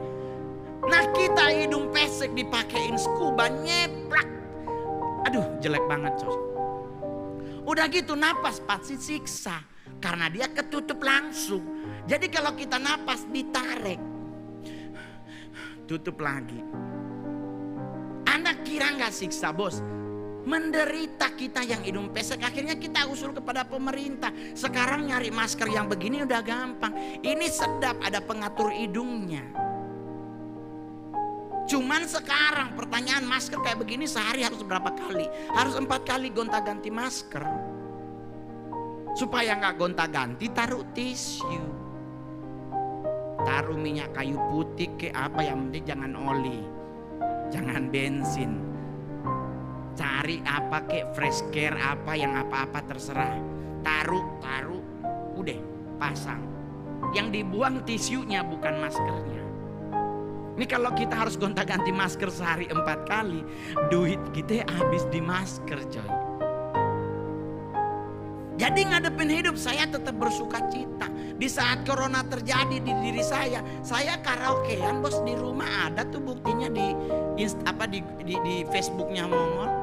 [0.83, 4.27] Nah kita hidung pesek dipakein scuba nyeplak.
[5.31, 6.35] Aduh jelek banget coy.
[7.63, 9.63] Udah gitu napas pasti siksa.
[10.03, 11.63] Karena dia ketutup langsung.
[12.11, 14.03] Jadi kalau kita napas ditarik.
[15.87, 16.59] Tutup lagi.
[18.27, 19.79] Anda kira nggak siksa bos?
[20.47, 22.39] Menderita kita yang hidung pesek.
[22.39, 24.31] Akhirnya kita usul kepada pemerintah.
[24.55, 26.95] Sekarang nyari masker yang begini udah gampang.
[27.19, 29.43] Ini sedap ada pengatur hidungnya.
[31.69, 35.27] Cuman sekarang pertanyaan masker kayak begini sehari harus berapa kali?
[35.53, 37.43] Harus empat kali gonta ganti masker.
[39.13, 41.61] Supaya nggak gonta ganti taruh tisu.
[43.43, 46.59] Taruh minyak kayu putih ke apa yang penting jangan oli.
[47.53, 48.68] Jangan bensin
[49.97, 53.37] cari apa kek fresh care apa yang apa-apa terserah.
[53.81, 54.83] Taruh taruh
[55.39, 55.59] udah
[55.97, 56.43] pasang.
[57.15, 59.39] Yang dibuang tisunya bukan maskernya.
[60.59, 63.47] Ini kalau kita harus gonta-ganti masker sehari empat kali
[63.87, 66.11] duit kita habis di masker coy.
[68.59, 71.07] Jadi ngadepin hidup saya tetap bersuka cita.
[71.39, 76.67] Di saat corona terjadi di diri saya saya karaokean bos di rumah ada tuh buktinya
[76.67, 76.91] di
[77.63, 79.78] apa di di, di Facebooknya Mongol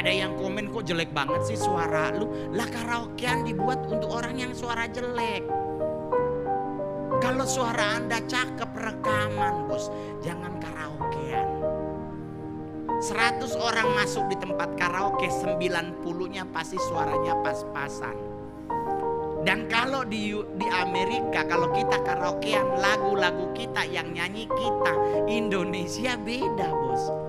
[0.00, 2.24] ada yang komen kok jelek banget sih suara lu.
[2.56, 5.44] Lah karaokean dibuat untuk orang yang suara jelek.
[7.20, 9.92] Kalau suara Anda cakep rekaman bos,
[10.24, 11.48] jangan karaokean.
[13.00, 18.16] 100 orang masuk di tempat karaoke, 90-nya pasti suaranya pas-pasan.
[19.44, 24.92] Dan kalau di di Amerika kalau kita karaokean lagu-lagu kita yang nyanyi kita
[25.32, 27.19] Indonesia beda bos.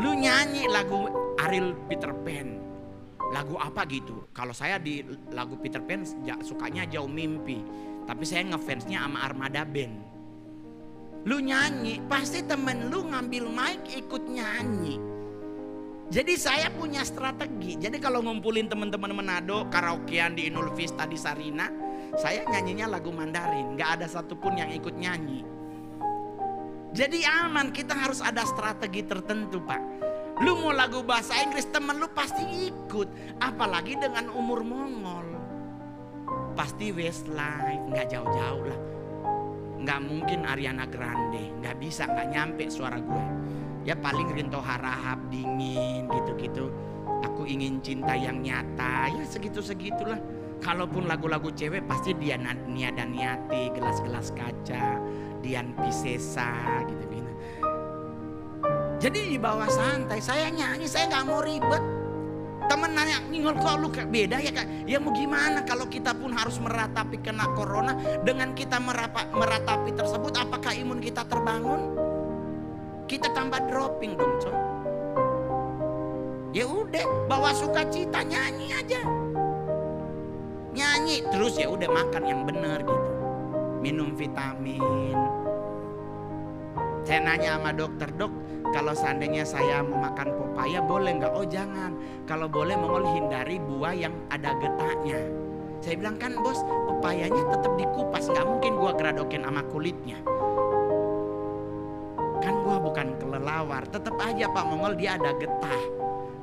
[0.00, 2.56] Lu nyanyi lagu Ariel Peter Pan.
[3.36, 4.24] Lagu apa gitu?
[4.32, 6.08] Kalau saya di lagu Peter Pan
[6.40, 7.60] sukanya Jauh Mimpi.
[8.08, 9.92] Tapi saya ngefansnya sama Armada Band.
[11.28, 14.96] Lu nyanyi, pasti temen lu ngambil mic ikut nyanyi.
[16.08, 17.76] Jadi saya punya strategi.
[17.76, 21.68] Jadi kalau ngumpulin teman-teman Manado karaokean di Inul Vista di Sarina,
[22.16, 23.76] saya nyanyinya lagu Mandarin.
[23.76, 25.59] Gak ada satupun yang ikut nyanyi.
[26.90, 29.78] Jadi aman, kita harus ada strategi tertentu pak.
[30.42, 33.38] Lu mau lagu bahasa Inggris temen lu pasti ikut.
[33.38, 35.38] Apalagi dengan umur Mongol.
[36.58, 38.80] Pasti Westlife, nggak jauh-jauh lah.
[39.80, 43.26] Nggak mungkin Ariana Grande, nggak bisa, nggak nyampe suara gue.
[43.86, 46.68] Ya paling Rinto Harahap dingin gitu-gitu.
[47.24, 50.20] Aku ingin cinta yang nyata, ya segitu-segitulah.
[50.60, 55.00] Kalaupun lagu-lagu cewek pasti dia Nia dan Niati, gelas-gelas kaca,
[55.40, 56.52] Dian Pisesa
[56.86, 57.30] gitu gitu.
[59.00, 61.80] Jadi di bawah santai, saya nyanyi, saya nggak mau ribet.
[62.68, 64.86] Temen nanya, ngingol kok lu beda ya kak?
[64.86, 70.36] Ya mau gimana kalau kita pun harus meratapi kena corona dengan kita merapa, meratapi tersebut,
[70.38, 71.96] apakah imun kita terbangun?
[73.10, 74.54] Kita tambah dropping dong coy.
[76.54, 79.02] Ya udah, bawa sukacita nyanyi aja.
[80.70, 83.09] Nyanyi terus ya udah makan yang benar gitu
[83.80, 85.16] minum vitamin.
[87.00, 88.30] Saya nanya sama dokter, dok,
[88.70, 91.32] kalau seandainya saya mau makan pepaya boleh nggak?
[91.32, 91.96] Oh jangan,
[92.28, 95.18] kalau boleh mongol hindari buah yang ada getahnya.
[95.80, 100.20] Saya bilang kan bos, pepayanya tetap dikupas, nggak mungkin gua geradokin sama kulitnya.
[102.44, 105.82] Kan gua bukan kelelawar, tetap aja Pak Mongol dia ada getah.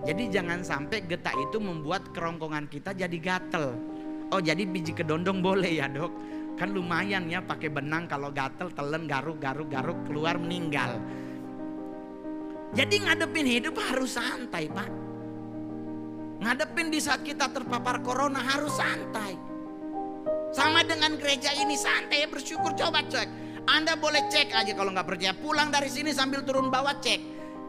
[0.10, 3.78] Jadi jangan sampai getah itu membuat kerongkongan kita jadi gatel.
[4.34, 6.12] Oh jadi biji kedondong boleh ya dok?
[6.58, 10.98] Kan lumayan ya pakai benang kalau gatel, telen, garuk, garuk, garuk keluar meninggal.
[12.74, 14.90] Jadi ngadepin hidup harus santai pak.
[16.42, 19.38] Ngadepin di saat kita terpapar corona harus santai.
[20.50, 23.30] Sama dengan gereja ini santai bersyukur coba cek.
[23.70, 25.34] Anda boleh cek aja kalau nggak percaya.
[25.38, 27.22] Pulang dari sini sambil turun bawah cek.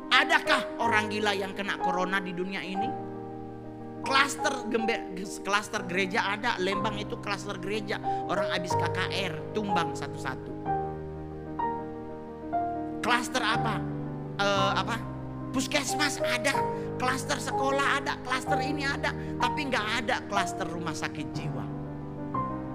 [0.09, 3.08] Adakah orang gila yang kena corona di dunia ini?
[4.03, 4.55] Klaster
[5.43, 7.99] klaster gereja ada, Lembang itu klaster gereja.
[8.31, 10.53] Orang habis KKR, tumbang satu-satu.
[13.05, 13.81] Klaster apa?
[14.39, 14.97] Uh, apa?
[15.49, 16.53] Puskesmas ada,
[17.01, 21.65] klaster sekolah ada, klaster ini ada, tapi nggak ada klaster rumah sakit jiwa.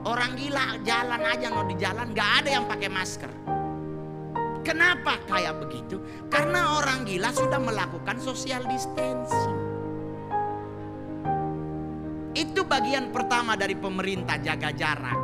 [0.03, 3.31] Orang gila jalan aja mau di jalan nggak ada yang pakai masker.
[4.63, 5.99] Kenapa kayak begitu?
[6.27, 9.62] Karena orang gila sudah melakukan social distancing.
[12.33, 15.17] Itu bagian pertama dari pemerintah jaga jarak.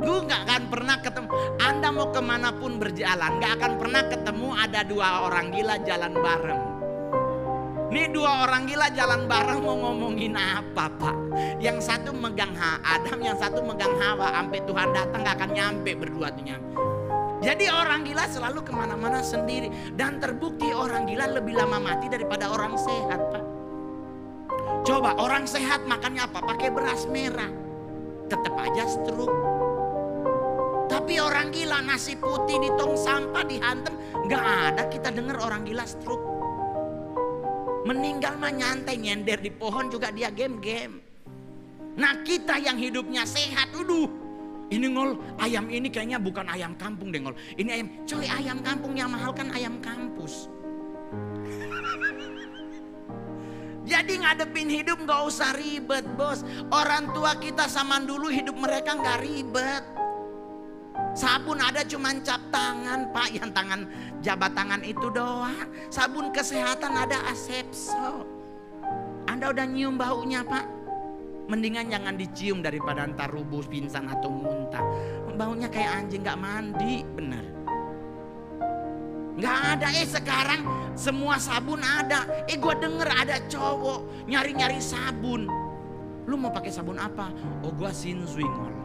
[0.00, 1.28] Gue gak akan pernah ketemu.
[1.60, 6.12] Anda mau ke mana pun berjalan, gak akan pernah ketemu ada dua orang gila jalan
[6.16, 6.62] bareng.
[7.90, 11.16] Nih dua orang gila jalan bareng mau ngomongin apa pak?
[11.58, 14.30] Yang satu megang ha Adam, yang satu megang Hawa.
[14.30, 16.70] Sampai Tuhan datang gak akan nyampe berdua tuh nyampe.
[17.40, 19.72] Jadi orang gila selalu ke mana-mana sendiri.
[19.96, 23.49] Dan terbukti orang gila lebih lama mati daripada orang sehat pak.
[24.80, 26.40] Coba orang sehat makannya apa?
[26.40, 27.52] Pakai beras merah.
[28.32, 29.36] Tetap aja stroke.
[30.90, 33.94] Tapi orang gila nasi putih di tong sampah dihantam.
[34.26, 36.24] Gak ada kita dengar orang gila stroke.
[37.84, 41.00] Meninggal mah nyantai nyender di pohon juga dia game-game.
[41.96, 44.08] Nah kita yang hidupnya sehat, uduh.
[44.70, 47.34] Ini ngol, ayam ini kayaknya bukan ayam kampung deh ngol.
[47.58, 50.46] Ini ayam, coy ayam kampung yang mahal kan ayam kampus.
[53.90, 56.46] Jadi ngadepin hidup gak usah ribet bos.
[56.70, 59.82] Orang tua kita zaman dulu hidup mereka gak ribet.
[61.10, 63.82] Sabun ada cuman cap tangan pak, yang tangan
[64.22, 65.66] jabat tangan itu doang.
[65.90, 68.22] Sabun kesehatan ada asepso.
[69.26, 70.70] Anda udah nyium baunya pak?
[71.50, 74.86] Mendingan jangan dicium daripada antar rubuh, pingsan atau muntah.
[75.34, 77.59] Baunya kayak anjing gak mandi, bener.
[79.40, 82.28] Gak ada, eh sekarang semua sabun ada.
[82.44, 85.48] Eh gue denger ada cowok nyari-nyari sabun.
[86.28, 87.32] Lu mau pakai sabun apa?
[87.64, 88.76] Oh gue sinzuingol.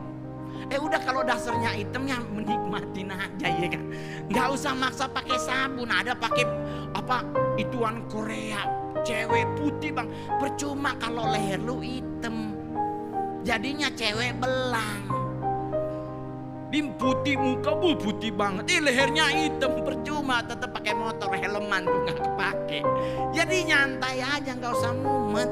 [0.72, 3.84] Eh udah kalau dasarnya itemnya menikmatin aja ya kan.
[4.32, 5.92] Gak usah maksa pakai sabun.
[5.92, 6.48] Ada pakai
[6.96, 7.28] apa
[7.60, 8.64] ituan Korea.
[9.04, 10.08] Cewek putih bang.
[10.40, 12.56] Percuma kalau leher lu hitam
[13.44, 15.15] jadinya cewek belang.
[16.76, 22.04] Bim putih muka bu putih banget, Ih, lehernya hitam percuma tetap pakai motor helman tuh
[22.04, 22.80] nggak kepake.
[23.32, 25.48] Jadi nyantai aja nggak usah mumet.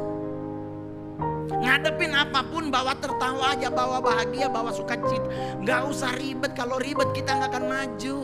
[1.63, 5.23] Ngadepin apa pun bawa tertawa aja, bawa bahagia, bawa sukacita.
[5.63, 8.17] Nggak usah ribet, kalau ribet kita nggak akan maju.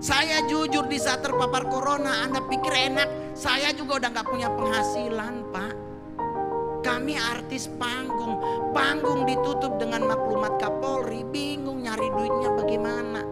[0.00, 3.36] Saya jujur di saat terpapar corona, Anda pikir enak.
[3.36, 5.72] Saya juga udah nggak punya penghasilan, Pak.
[6.80, 8.40] Kami artis panggung,
[8.70, 13.22] panggung ditutup dengan maklumat Kapolri, bingung nyari duitnya bagaimana.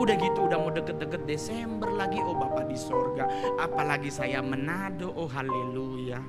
[0.00, 3.28] Udah gitu udah mau deket-deket Desember lagi, oh Bapak di sorga.
[3.60, 6.22] Apalagi saya menado, oh haleluya.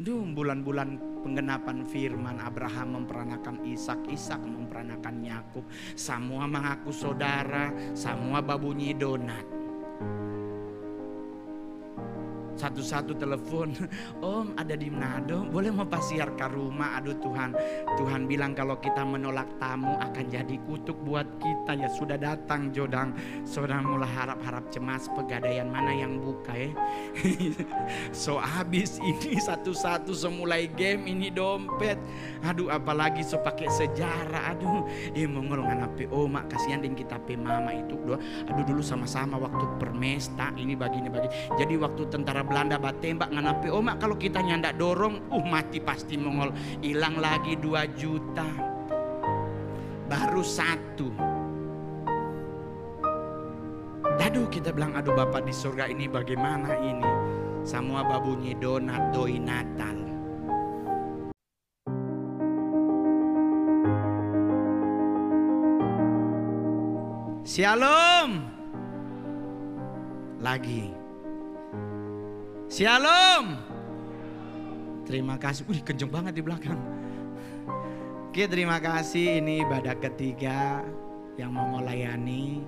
[0.00, 5.64] Duh bulan-bulan penggenapan firman Abraham memperanakan Ishak, Ishak memperanakan Yakub.
[5.94, 9.61] Semua mengaku saudara, semua babunyi donat.
[12.56, 13.72] Satu-satu telepon,
[14.24, 17.00] Om ada di Manado, boleh mau pasiar ke rumah?
[17.00, 17.56] Aduh Tuhan,
[17.98, 21.74] Tuhan bilang kalau kita menolak tamu akan jadi kutuk buat kita.
[21.76, 26.70] Ya sudah datang Jodang, saudara mulai harap-harap cemas pegadaian mana yang buka ya.
[28.22, 31.98] so habis ini satu-satu semulai game ini dompet.
[32.42, 34.54] Aduh apalagi so pakai sejarah.
[34.54, 37.94] Aduh, eh mongol nganapi oma kasihan ding kita pe mama itu.
[38.50, 41.28] Aduh dulu sama-sama waktu permesta ini bagi ini bagi.
[41.56, 46.50] Jadi waktu tentara Belanda batembak nganapi omak kalau kita nyandak dorong uh mati pasti mongol
[46.82, 48.48] hilang lagi 2 juta
[50.12, 51.31] baru satu
[54.20, 57.12] aduh kita bilang aduh bapak di surga ini bagaimana ini
[57.62, 60.00] semua babunyi donat doi natal
[67.42, 68.48] Shalom
[70.40, 71.02] lagi
[72.72, 73.60] Shalom.
[75.04, 75.68] Terima kasih.
[75.68, 76.80] Wih, kenceng banget di belakang.
[78.32, 79.44] Oke, terima kasih.
[79.44, 80.80] Ini ibadah ketiga
[81.36, 82.64] yang mau melayani.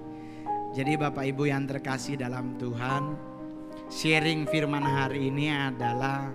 [0.74, 3.14] Jadi Bapak Ibu yang terkasih dalam Tuhan,
[3.86, 6.34] sharing firman hari ini adalah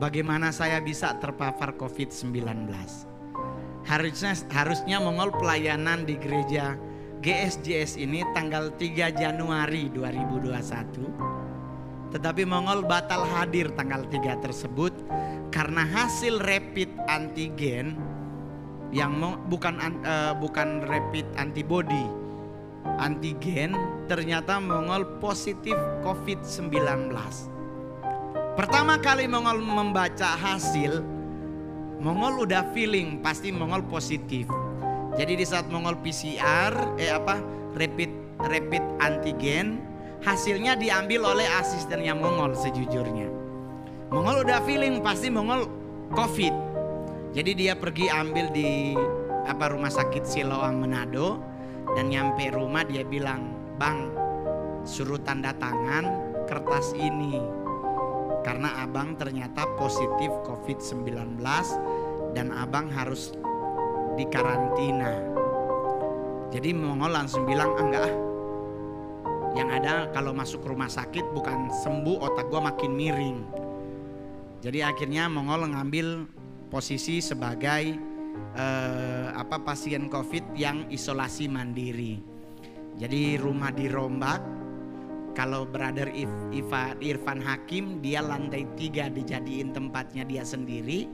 [0.00, 2.64] bagaimana saya bisa terpapar COVID-19.
[3.84, 6.80] Harusnya harusnya mengol pelayanan di gereja
[7.20, 11.36] GSJS ini tanggal 3 Januari 2021
[12.16, 14.94] tetapi Mongol batal hadir tanggal 3 tersebut
[15.52, 17.98] karena hasil rapid antigen
[18.94, 19.18] yang
[19.50, 22.25] bukan uh, bukan rapid antibody
[22.96, 23.74] antigen
[24.06, 25.74] ternyata Mongol positif
[26.06, 27.12] COVID-19.
[28.56, 31.04] Pertama kali Mongol membaca hasil
[31.96, 34.48] Mongol udah feeling pasti Mongol positif.
[35.16, 37.40] Jadi di saat Mongol PCR eh apa
[37.72, 39.80] rapid rapid antigen
[40.20, 43.28] hasilnya diambil oleh asistennya Mongol sejujurnya.
[44.12, 45.66] Mongol udah feeling pasti Mongol
[46.12, 46.54] COVID.
[47.32, 48.92] Jadi dia pergi ambil di
[49.46, 51.40] apa rumah sakit Siloam Manado
[51.96, 54.12] dan nyampe rumah dia bilang, "Bang,
[54.84, 57.40] suruh tanda tangan kertas ini."
[58.44, 61.40] Karena abang ternyata positif COVID-19
[62.36, 63.32] dan abang harus
[64.14, 65.18] dikarantina.
[66.52, 68.14] Jadi Mongol langsung bilang, "Ah enggak ah,
[69.56, 73.38] yang ada kalau masuk rumah sakit bukan sembuh otak gue makin miring.
[74.60, 76.28] Jadi akhirnya Mongol ngambil
[76.68, 77.96] posisi sebagai
[78.56, 82.20] eh, apa pasien COVID yang isolasi mandiri.
[82.96, 84.40] Jadi rumah dirombak,
[85.36, 91.12] Kalau brother Iva, Irfan Hakim dia lantai tiga dijadiin tempatnya dia sendiri.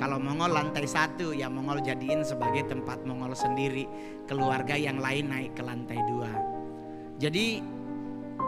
[0.00, 3.84] Kalau Mongol lantai satu ya Mongol jadiin sebagai tempat Mongol sendiri.
[4.24, 6.32] Keluarga yang lain naik ke lantai dua.
[7.20, 7.60] Jadi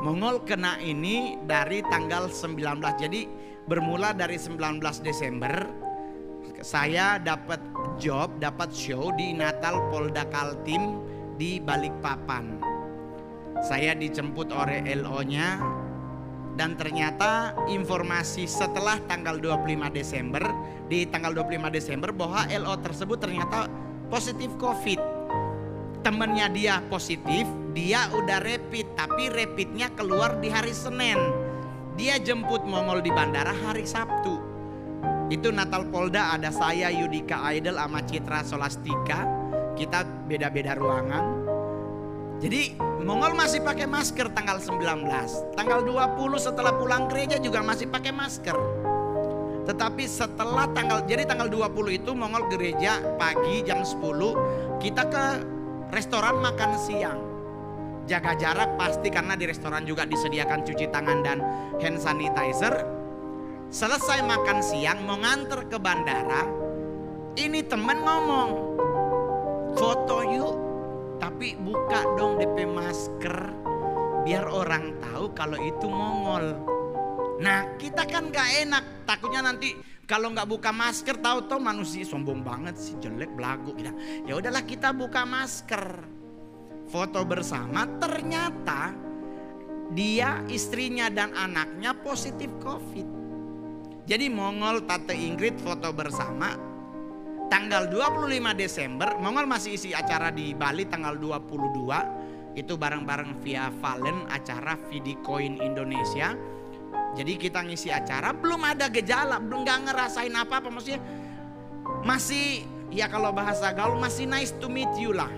[0.00, 2.56] Mongol kena ini dari tanggal 19.
[2.96, 3.28] Jadi
[3.68, 4.56] bermula dari 19
[5.04, 5.52] Desember
[6.60, 7.60] saya dapat
[7.96, 11.00] job, dapat show di Natal Polda Kaltim
[11.40, 12.60] di Balikpapan.
[13.64, 15.60] Saya dijemput oleh LO-nya
[16.56, 20.44] dan ternyata informasi setelah tanggal 25 Desember
[20.88, 23.68] di tanggal 25 Desember bahwa LO tersebut ternyata
[24.12, 25.00] positif Covid.
[26.00, 27.44] Temennya dia positif,
[27.76, 31.20] dia udah rapid tapi rapidnya keluar di hari Senin.
[32.00, 34.39] Dia jemput Mongol di bandara hari Sabtu.
[35.30, 39.22] Itu Natal Polda ada saya Yudika Idol sama Citra Solastika.
[39.78, 41.24] Kita beda-beda ruangan.
[42.42, 42.74] Jadi
[43.06, 45.06] Mongol masih pakai masker tanggal 19.
[45.54, 48.58] Tanggal 20 setelah pulang gereja juga masih pakai masker.
[49.70, 54.02] Tetapi setelah tanggal jadi tanggal 20 itu Mongol gereja pagi jam 10
[54.82, 55.24] kita ke
[55.94, 57.20] restoran makan siang.
[58.10, 61.38] Jaga jarak pasti karena di restoran juga disediakan cuci tangan dan
[61.78, 62.99] hand sanitizer.
[63.70, 66.42] Selesai makan siang mau nganter ke bandara,
[67.38, 68.50] ini temen ngomong,
[69.78, 70.54] foto yuk
[71.22, 73.54] tapi buka dong DP masker
[74.26, 76.58] biar orang tahu kalau itu Mongol.
[77.38, 82.74] Nah kita kan gak enak takutnya nanti kalau nggak buka masker tahu-tahu manusia sombong banget
[82.74, 83.94] sih jelek belagu kita.
[84.26, 86.02] Ya udahlah kita buka masker.
[86.90, 88.90] Foto bersama ternyata
[89.94, 93.19] dia istrinya dan anaknya positif COVID.
[94.10, 96.58] Jadi Mongol Tante Ingrid foto bersama.
[97.46, 104.26] Tanggal 25 Desember Mongol masih isi acara di Bali tanggal 22 itu bareng-bareng via Valen
[104.26, 106.34] acara Vidikoin Indonesia.
[107.14, 110.74] Jadi kita ngisi acara belum ada gejala belum nggak ngerasain apa-apa.
[110.74, 110.98] Maksudnya
[112.02, 115.30] masih ya kalau bahasa gaul masih nice to meet you lah.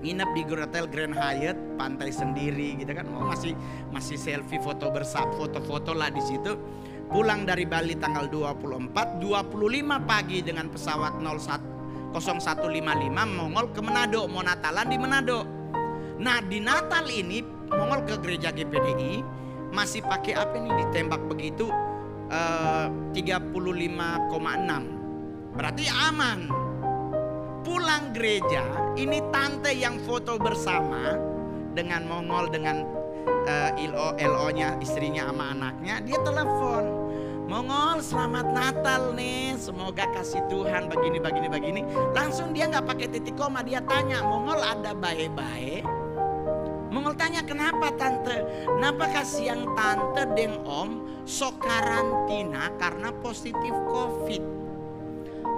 [0.00, 3.04] Nginep di Hotel Grand Hyatt pantai sendiri gitu kan.
[3.12, 3.52] Oh, masih
[3.92, 6.56] masih selfie foto bersama foto-foto lah di situ
[7.10, 9.50] pulang dari Bali tanggal 24 25
[10.06, 15.42] pagi dengan pesawat 01 0155 Mongol ke Manado mau Natalan di Manado.
[16.22, 19.22] Nah di Natal ini Mongol ke gereja GPDI
[19.74, 21.70] masih pakai apa nih ditembak begitu
[22.30, 26.40] eh, 35,6 berarti aman.
[27.60, 28.64] Pulang gereja
[28.96, 31.14] ini tante yang foto bersama
[31.76, 32.82] dengan Mongol dengan
[33.46, 36.99] uh, LO LO-nya istrinya sama anaknya dia telepon
[37.50, 41.82] Mongol selamat Natal nih Semoga kasih Tuhan begini begini begini.
[42.14, 45.82] Langsung dia nggak pakai titik koma Dia tanya Mongol ada baik-baik
[46.94, 48.38] Mongol tanya kenapa tante?
[48.70, 52.70] Kenapa kasih yang tante deng om Sok karantina?
[52.78, 54.42] Karena positif covid.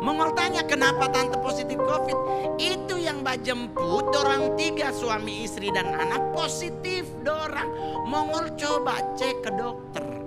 [0.01, 2.17] Mongol tanya kenapa tante positif covid?
[2.57, 7.69] Itu yang mbak jemput Dorang tiga suami istri dan anak positif dorang.
[8.09, 10.22] Mongol coba cek ke dokter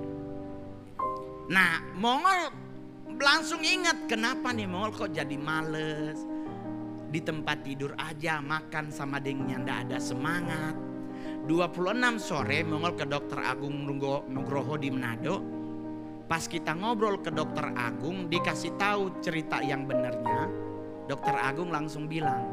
[1.46, 2.50] Nah, Mongol
[3.22, 6.18] langsung ingat kenapa nih Mongol kok jadi males.
[7.14, 10.74] Di tempat tidur aja makan sama dengnya ndak ada semangat.
[11.46, 13.86] 26 sore Mongol ke dokter Agung
[14.26, 15.38] Nugroho di Manado.
[16.26, 20.50] Pas kita ngobrol ke dokter Agung dikasih tahu cerita yang benarnya.
[21.06, 22.50] Dokter Agung langsung bilang,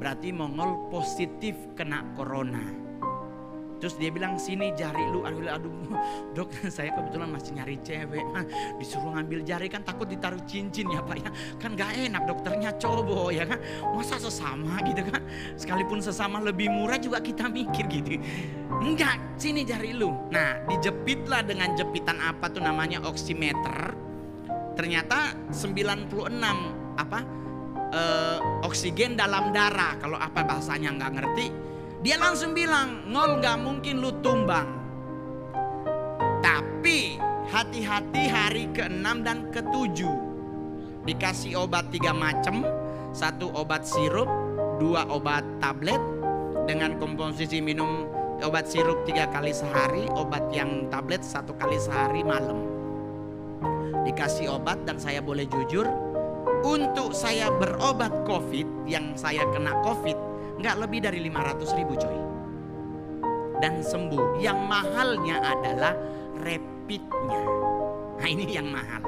[0.00, 2.83] berarti Mongol positif kena corona.
[3.82, 5.72] Terus dia bilang sini jari lu aduh, aduh.
[6.36, 8.24] Dok saya kebetulan masih nyari cewek.
[8.78, 11.30] Disuruh ngambil jari kan takut ditaruh cincin ya pak ya.
[11.58, 13.58] Kan gak enak dokternya cobo ya kan?
[13.94, 15.22] Masa sesama gitu kan?
[15.58, 18.20] Sekalipun sesama lebih murah juga kita mikir gitu.
[18.80, 20.14] Enggak sini jari lu.
[20.30, 23.94] Nah dijepitlah dengan jepitan apa tuh namanya oximeter.
[24.74, 26.10] Ternyata 96
[26.98, 27.18] apa
[27.94, 28.02] e,
[28.66, 29.94] oksigen dalam darah.
[30.02, 31.46] Kalau apa bahasanya nggak ngerti
[32.04, 34.68] dia langsung bilang, ngol gak mungkin lu tumbang.
[36.44, 37.16] Tapi
[37.48, 40.04] hati-hati hari ke-6 dan ke-7.
[41.08, 42.60] Dikasih obat tiga macam,
[43.16, 44.28] satu obat sirup,
[44.76, 46.00] dua obat tablet
[46.68, 48.04] dengan komposisi minum
[48.44, 52.68] obat sirup tiga kali sehari, obat yang tablet satu kali sehari malam.
[54.04, 55.88] Dikasih obat dan saya boleh jujur,
[56.68, 62.18] untuk saya berobat COVID yang saya kena COVID nggak lebih dari 500 ribu coy
[63.62, 64.38] dan sembuh.
[64.42, 65.94] Yang mahalnya adalah
[66.42, 67.42] rapidnya.
[68.20, 69.02] Nah ini yang mahal.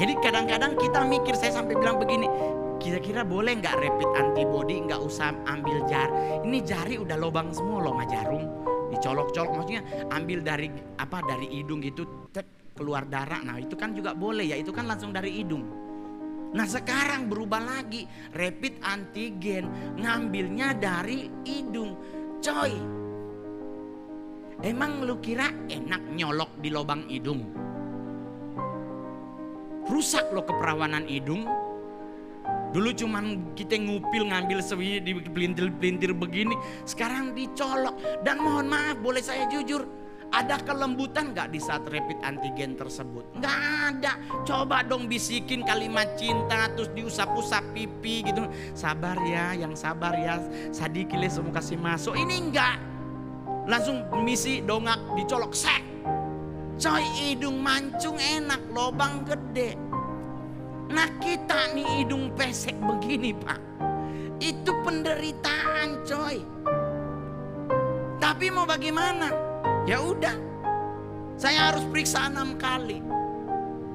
[0.00, 2.24] Jadi kadang-kadang kita mikir saya sampai bilang begini
[2.80, 4.82] kira-kira boleh nggak rapid antibody?
[4.84, 6.08] Nggak usah ambil jar
[6.42, 8.44] ini jari udah lobang semua loh sama jarum.
[8.92, 9.82] Dicolok-colok maksudnya
[10.12, 10.68] ambil dari
[11.00, 12.44] apa dari hidung gitu tet,
[12.76, 13.40] keluar darah.
[13.40, 14.56] Nah itu kan juga boleh ya.
[14.60, 15.81] Itu kan langsung dari hidung
[16.52, 18.04] nah sekarang berubah lagi
[18.36, 21.96] rapid antigen ngambilnya dari hidung
[22.44, 22.72] coy
[24.60, 27.42] emang lu kira enak nyolok di lubang hidung
[29.88, 31.48] rusak lo keperawanan hidung
[32.72, 36.56] Dulu cuman kita ngupil ngambil sewi di pelintir-pelintir begini.
[36.88, 38.24] Sekarang dicolok.
[38.24, 39.84] Dan mohon maaf boleh saya jujur.
[40.32, 43.36] Ada kelembutan gak di saat rapid antigen tersebut?
[43.44, 43.60] Gak
[43.92, 44.16] ada.
[44.48, 48.48] Coba dong bisikin kalimat cinta terus diusap-usap pipi gitu.
[48.72, 50.40] Sabar ya, yang sabar ya.
[50.72, 52.16] Sadikile semua kasih masuk.
[52.16, 52.80] Ini enggak.
[53.68, 55.84] Langsung misi dongak dicolok sek.
[56.80, 59.76] Coy hidung mancung enak, lobang gede.
[60.88, 63.60] Nah kita nih hidung pesek begini pak.
[64.40, 66.40] Itu penderitaan coy.
[68.16, 69.51] Tapi mau bagaimana?
[69.82, 70.36] Ya udah.
[71.34, 73.02] Saya harus periksa enam kali.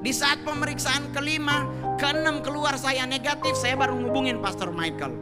[0.04, 1.64] Di saat pemeriksaan kelima,
[1.96, 5.16] keenam keluar saya negatif, saya baru ngubungin Pastor Michael.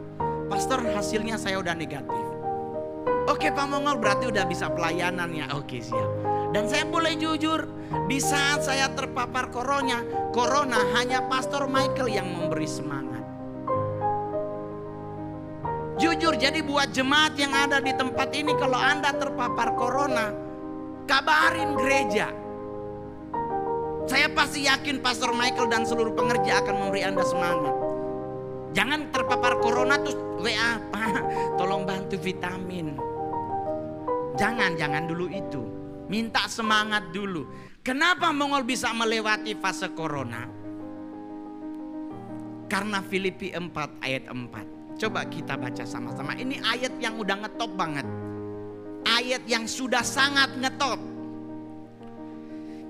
[0.51, 2.25] Pastor hasilnya saya udah negatif.
[3.27, 5.47] Oke Pak Mongol berarti udah bisa pelayanan ya.
[5.55, 6.07] Oke siap.
[6.55, 7.67] Dan saya boleh jujur,
[8.07, 13.23] di saat saya terpapar corona, corona hanya Pastor Michael yang memberi semangat.
[15.97, 20.46] Jujur, jadi buat jemaat yang ada di tempat ini kalau Anda terpapar corona,
[21.07, 22.27] kabarin gereja.
[24.07, 27.75] Saya pasti yakin Pastor Michael dan seluruh pengerja akan memberi Anda semangat.
[28.75, 31.23] Jangan terpapar corona terus WA, Pak,
[31.59, 32.93] tolong bantu vitamin.
[34.37, 35.63] Jangan, jangan dulu itu.
[36.07, 37.49] Minta semangat dulu.
[37.81, 40.45] Kenapa Mongol bisa melewati fase corona?
[42.67, 44.99] Karena Filipi 4 ayat 4.
[44.99, 46.35] Coba kita baca sama-sama.
[46.35, 48.05] Ini ayat yang udah ngetop banget.
[49.07, 50.99] Ayat yang sudah sangat ngetop.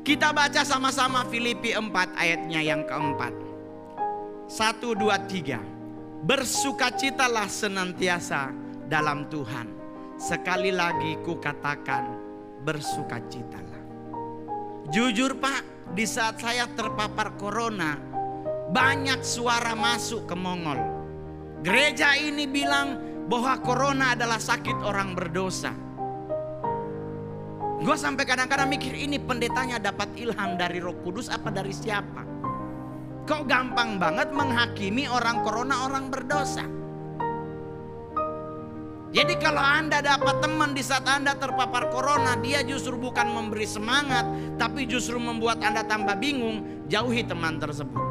[0.02, 3.36] Kita baca sama-sama Filipi 4 ayatnya yang keempat.
[4.48, 5.60] Satu, dua, tiga.
[6.24, 8.50] Bersukacitalah senantiasa
[8.88, 9.68] dalam Tuhan.
[10.18, 12.18] Sekali lagi ku katakan
[12.66, 13.84] bersukacitalah.
[14.90, 18.00] Jujur pak, di saat saya terpapar corona,
[18.72, 20.80] banyak suara masuk ke Mongol.
[21.62, 22.96] Gereja ini bilang
[23.28, 25.87] bahwa corona adalah sakit orang berdosa.
[27.78, 32.26] Gue sampai kadang-kadang mikir ini pendetanya dapat ilham dari roh kudus apa dari siapa?
[33.30, 36.66] Kok gampang banget menghakimi orang corona orang berdosa?
[39.14, 44.26] Jadi kalau Anda dapat teman di saat Anda terpapar corona, dia justru bukan memberi semangat,
[44.58, 48.04] tapi justru membuat Anda tambah bingung, jauhi teman tersebut.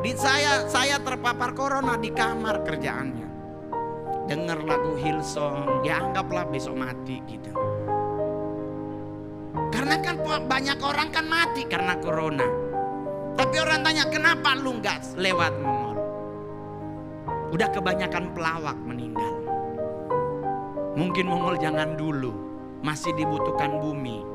[0.00, 3.23] Di saya saya terpapar corona di kamar kerjaannya.
[4.24, 7.52] Dengar lagu Hillsong, ya anggaplah besok mati gitu.
[9.68, 10.16] Karena kan
[10.48, 12.48] banyak orang kan mati karena corona.
[13.34, 15.98] Tapi orang tanya kenapa lu nggak lewat Mongol?
[17.52, 19.34] Udah kebanyakan pelawak meninggal.
[20.94, 22.32] Mungkin Mongol jangan dulu,
[22.80, 24.33] masih dibutuhkan bumi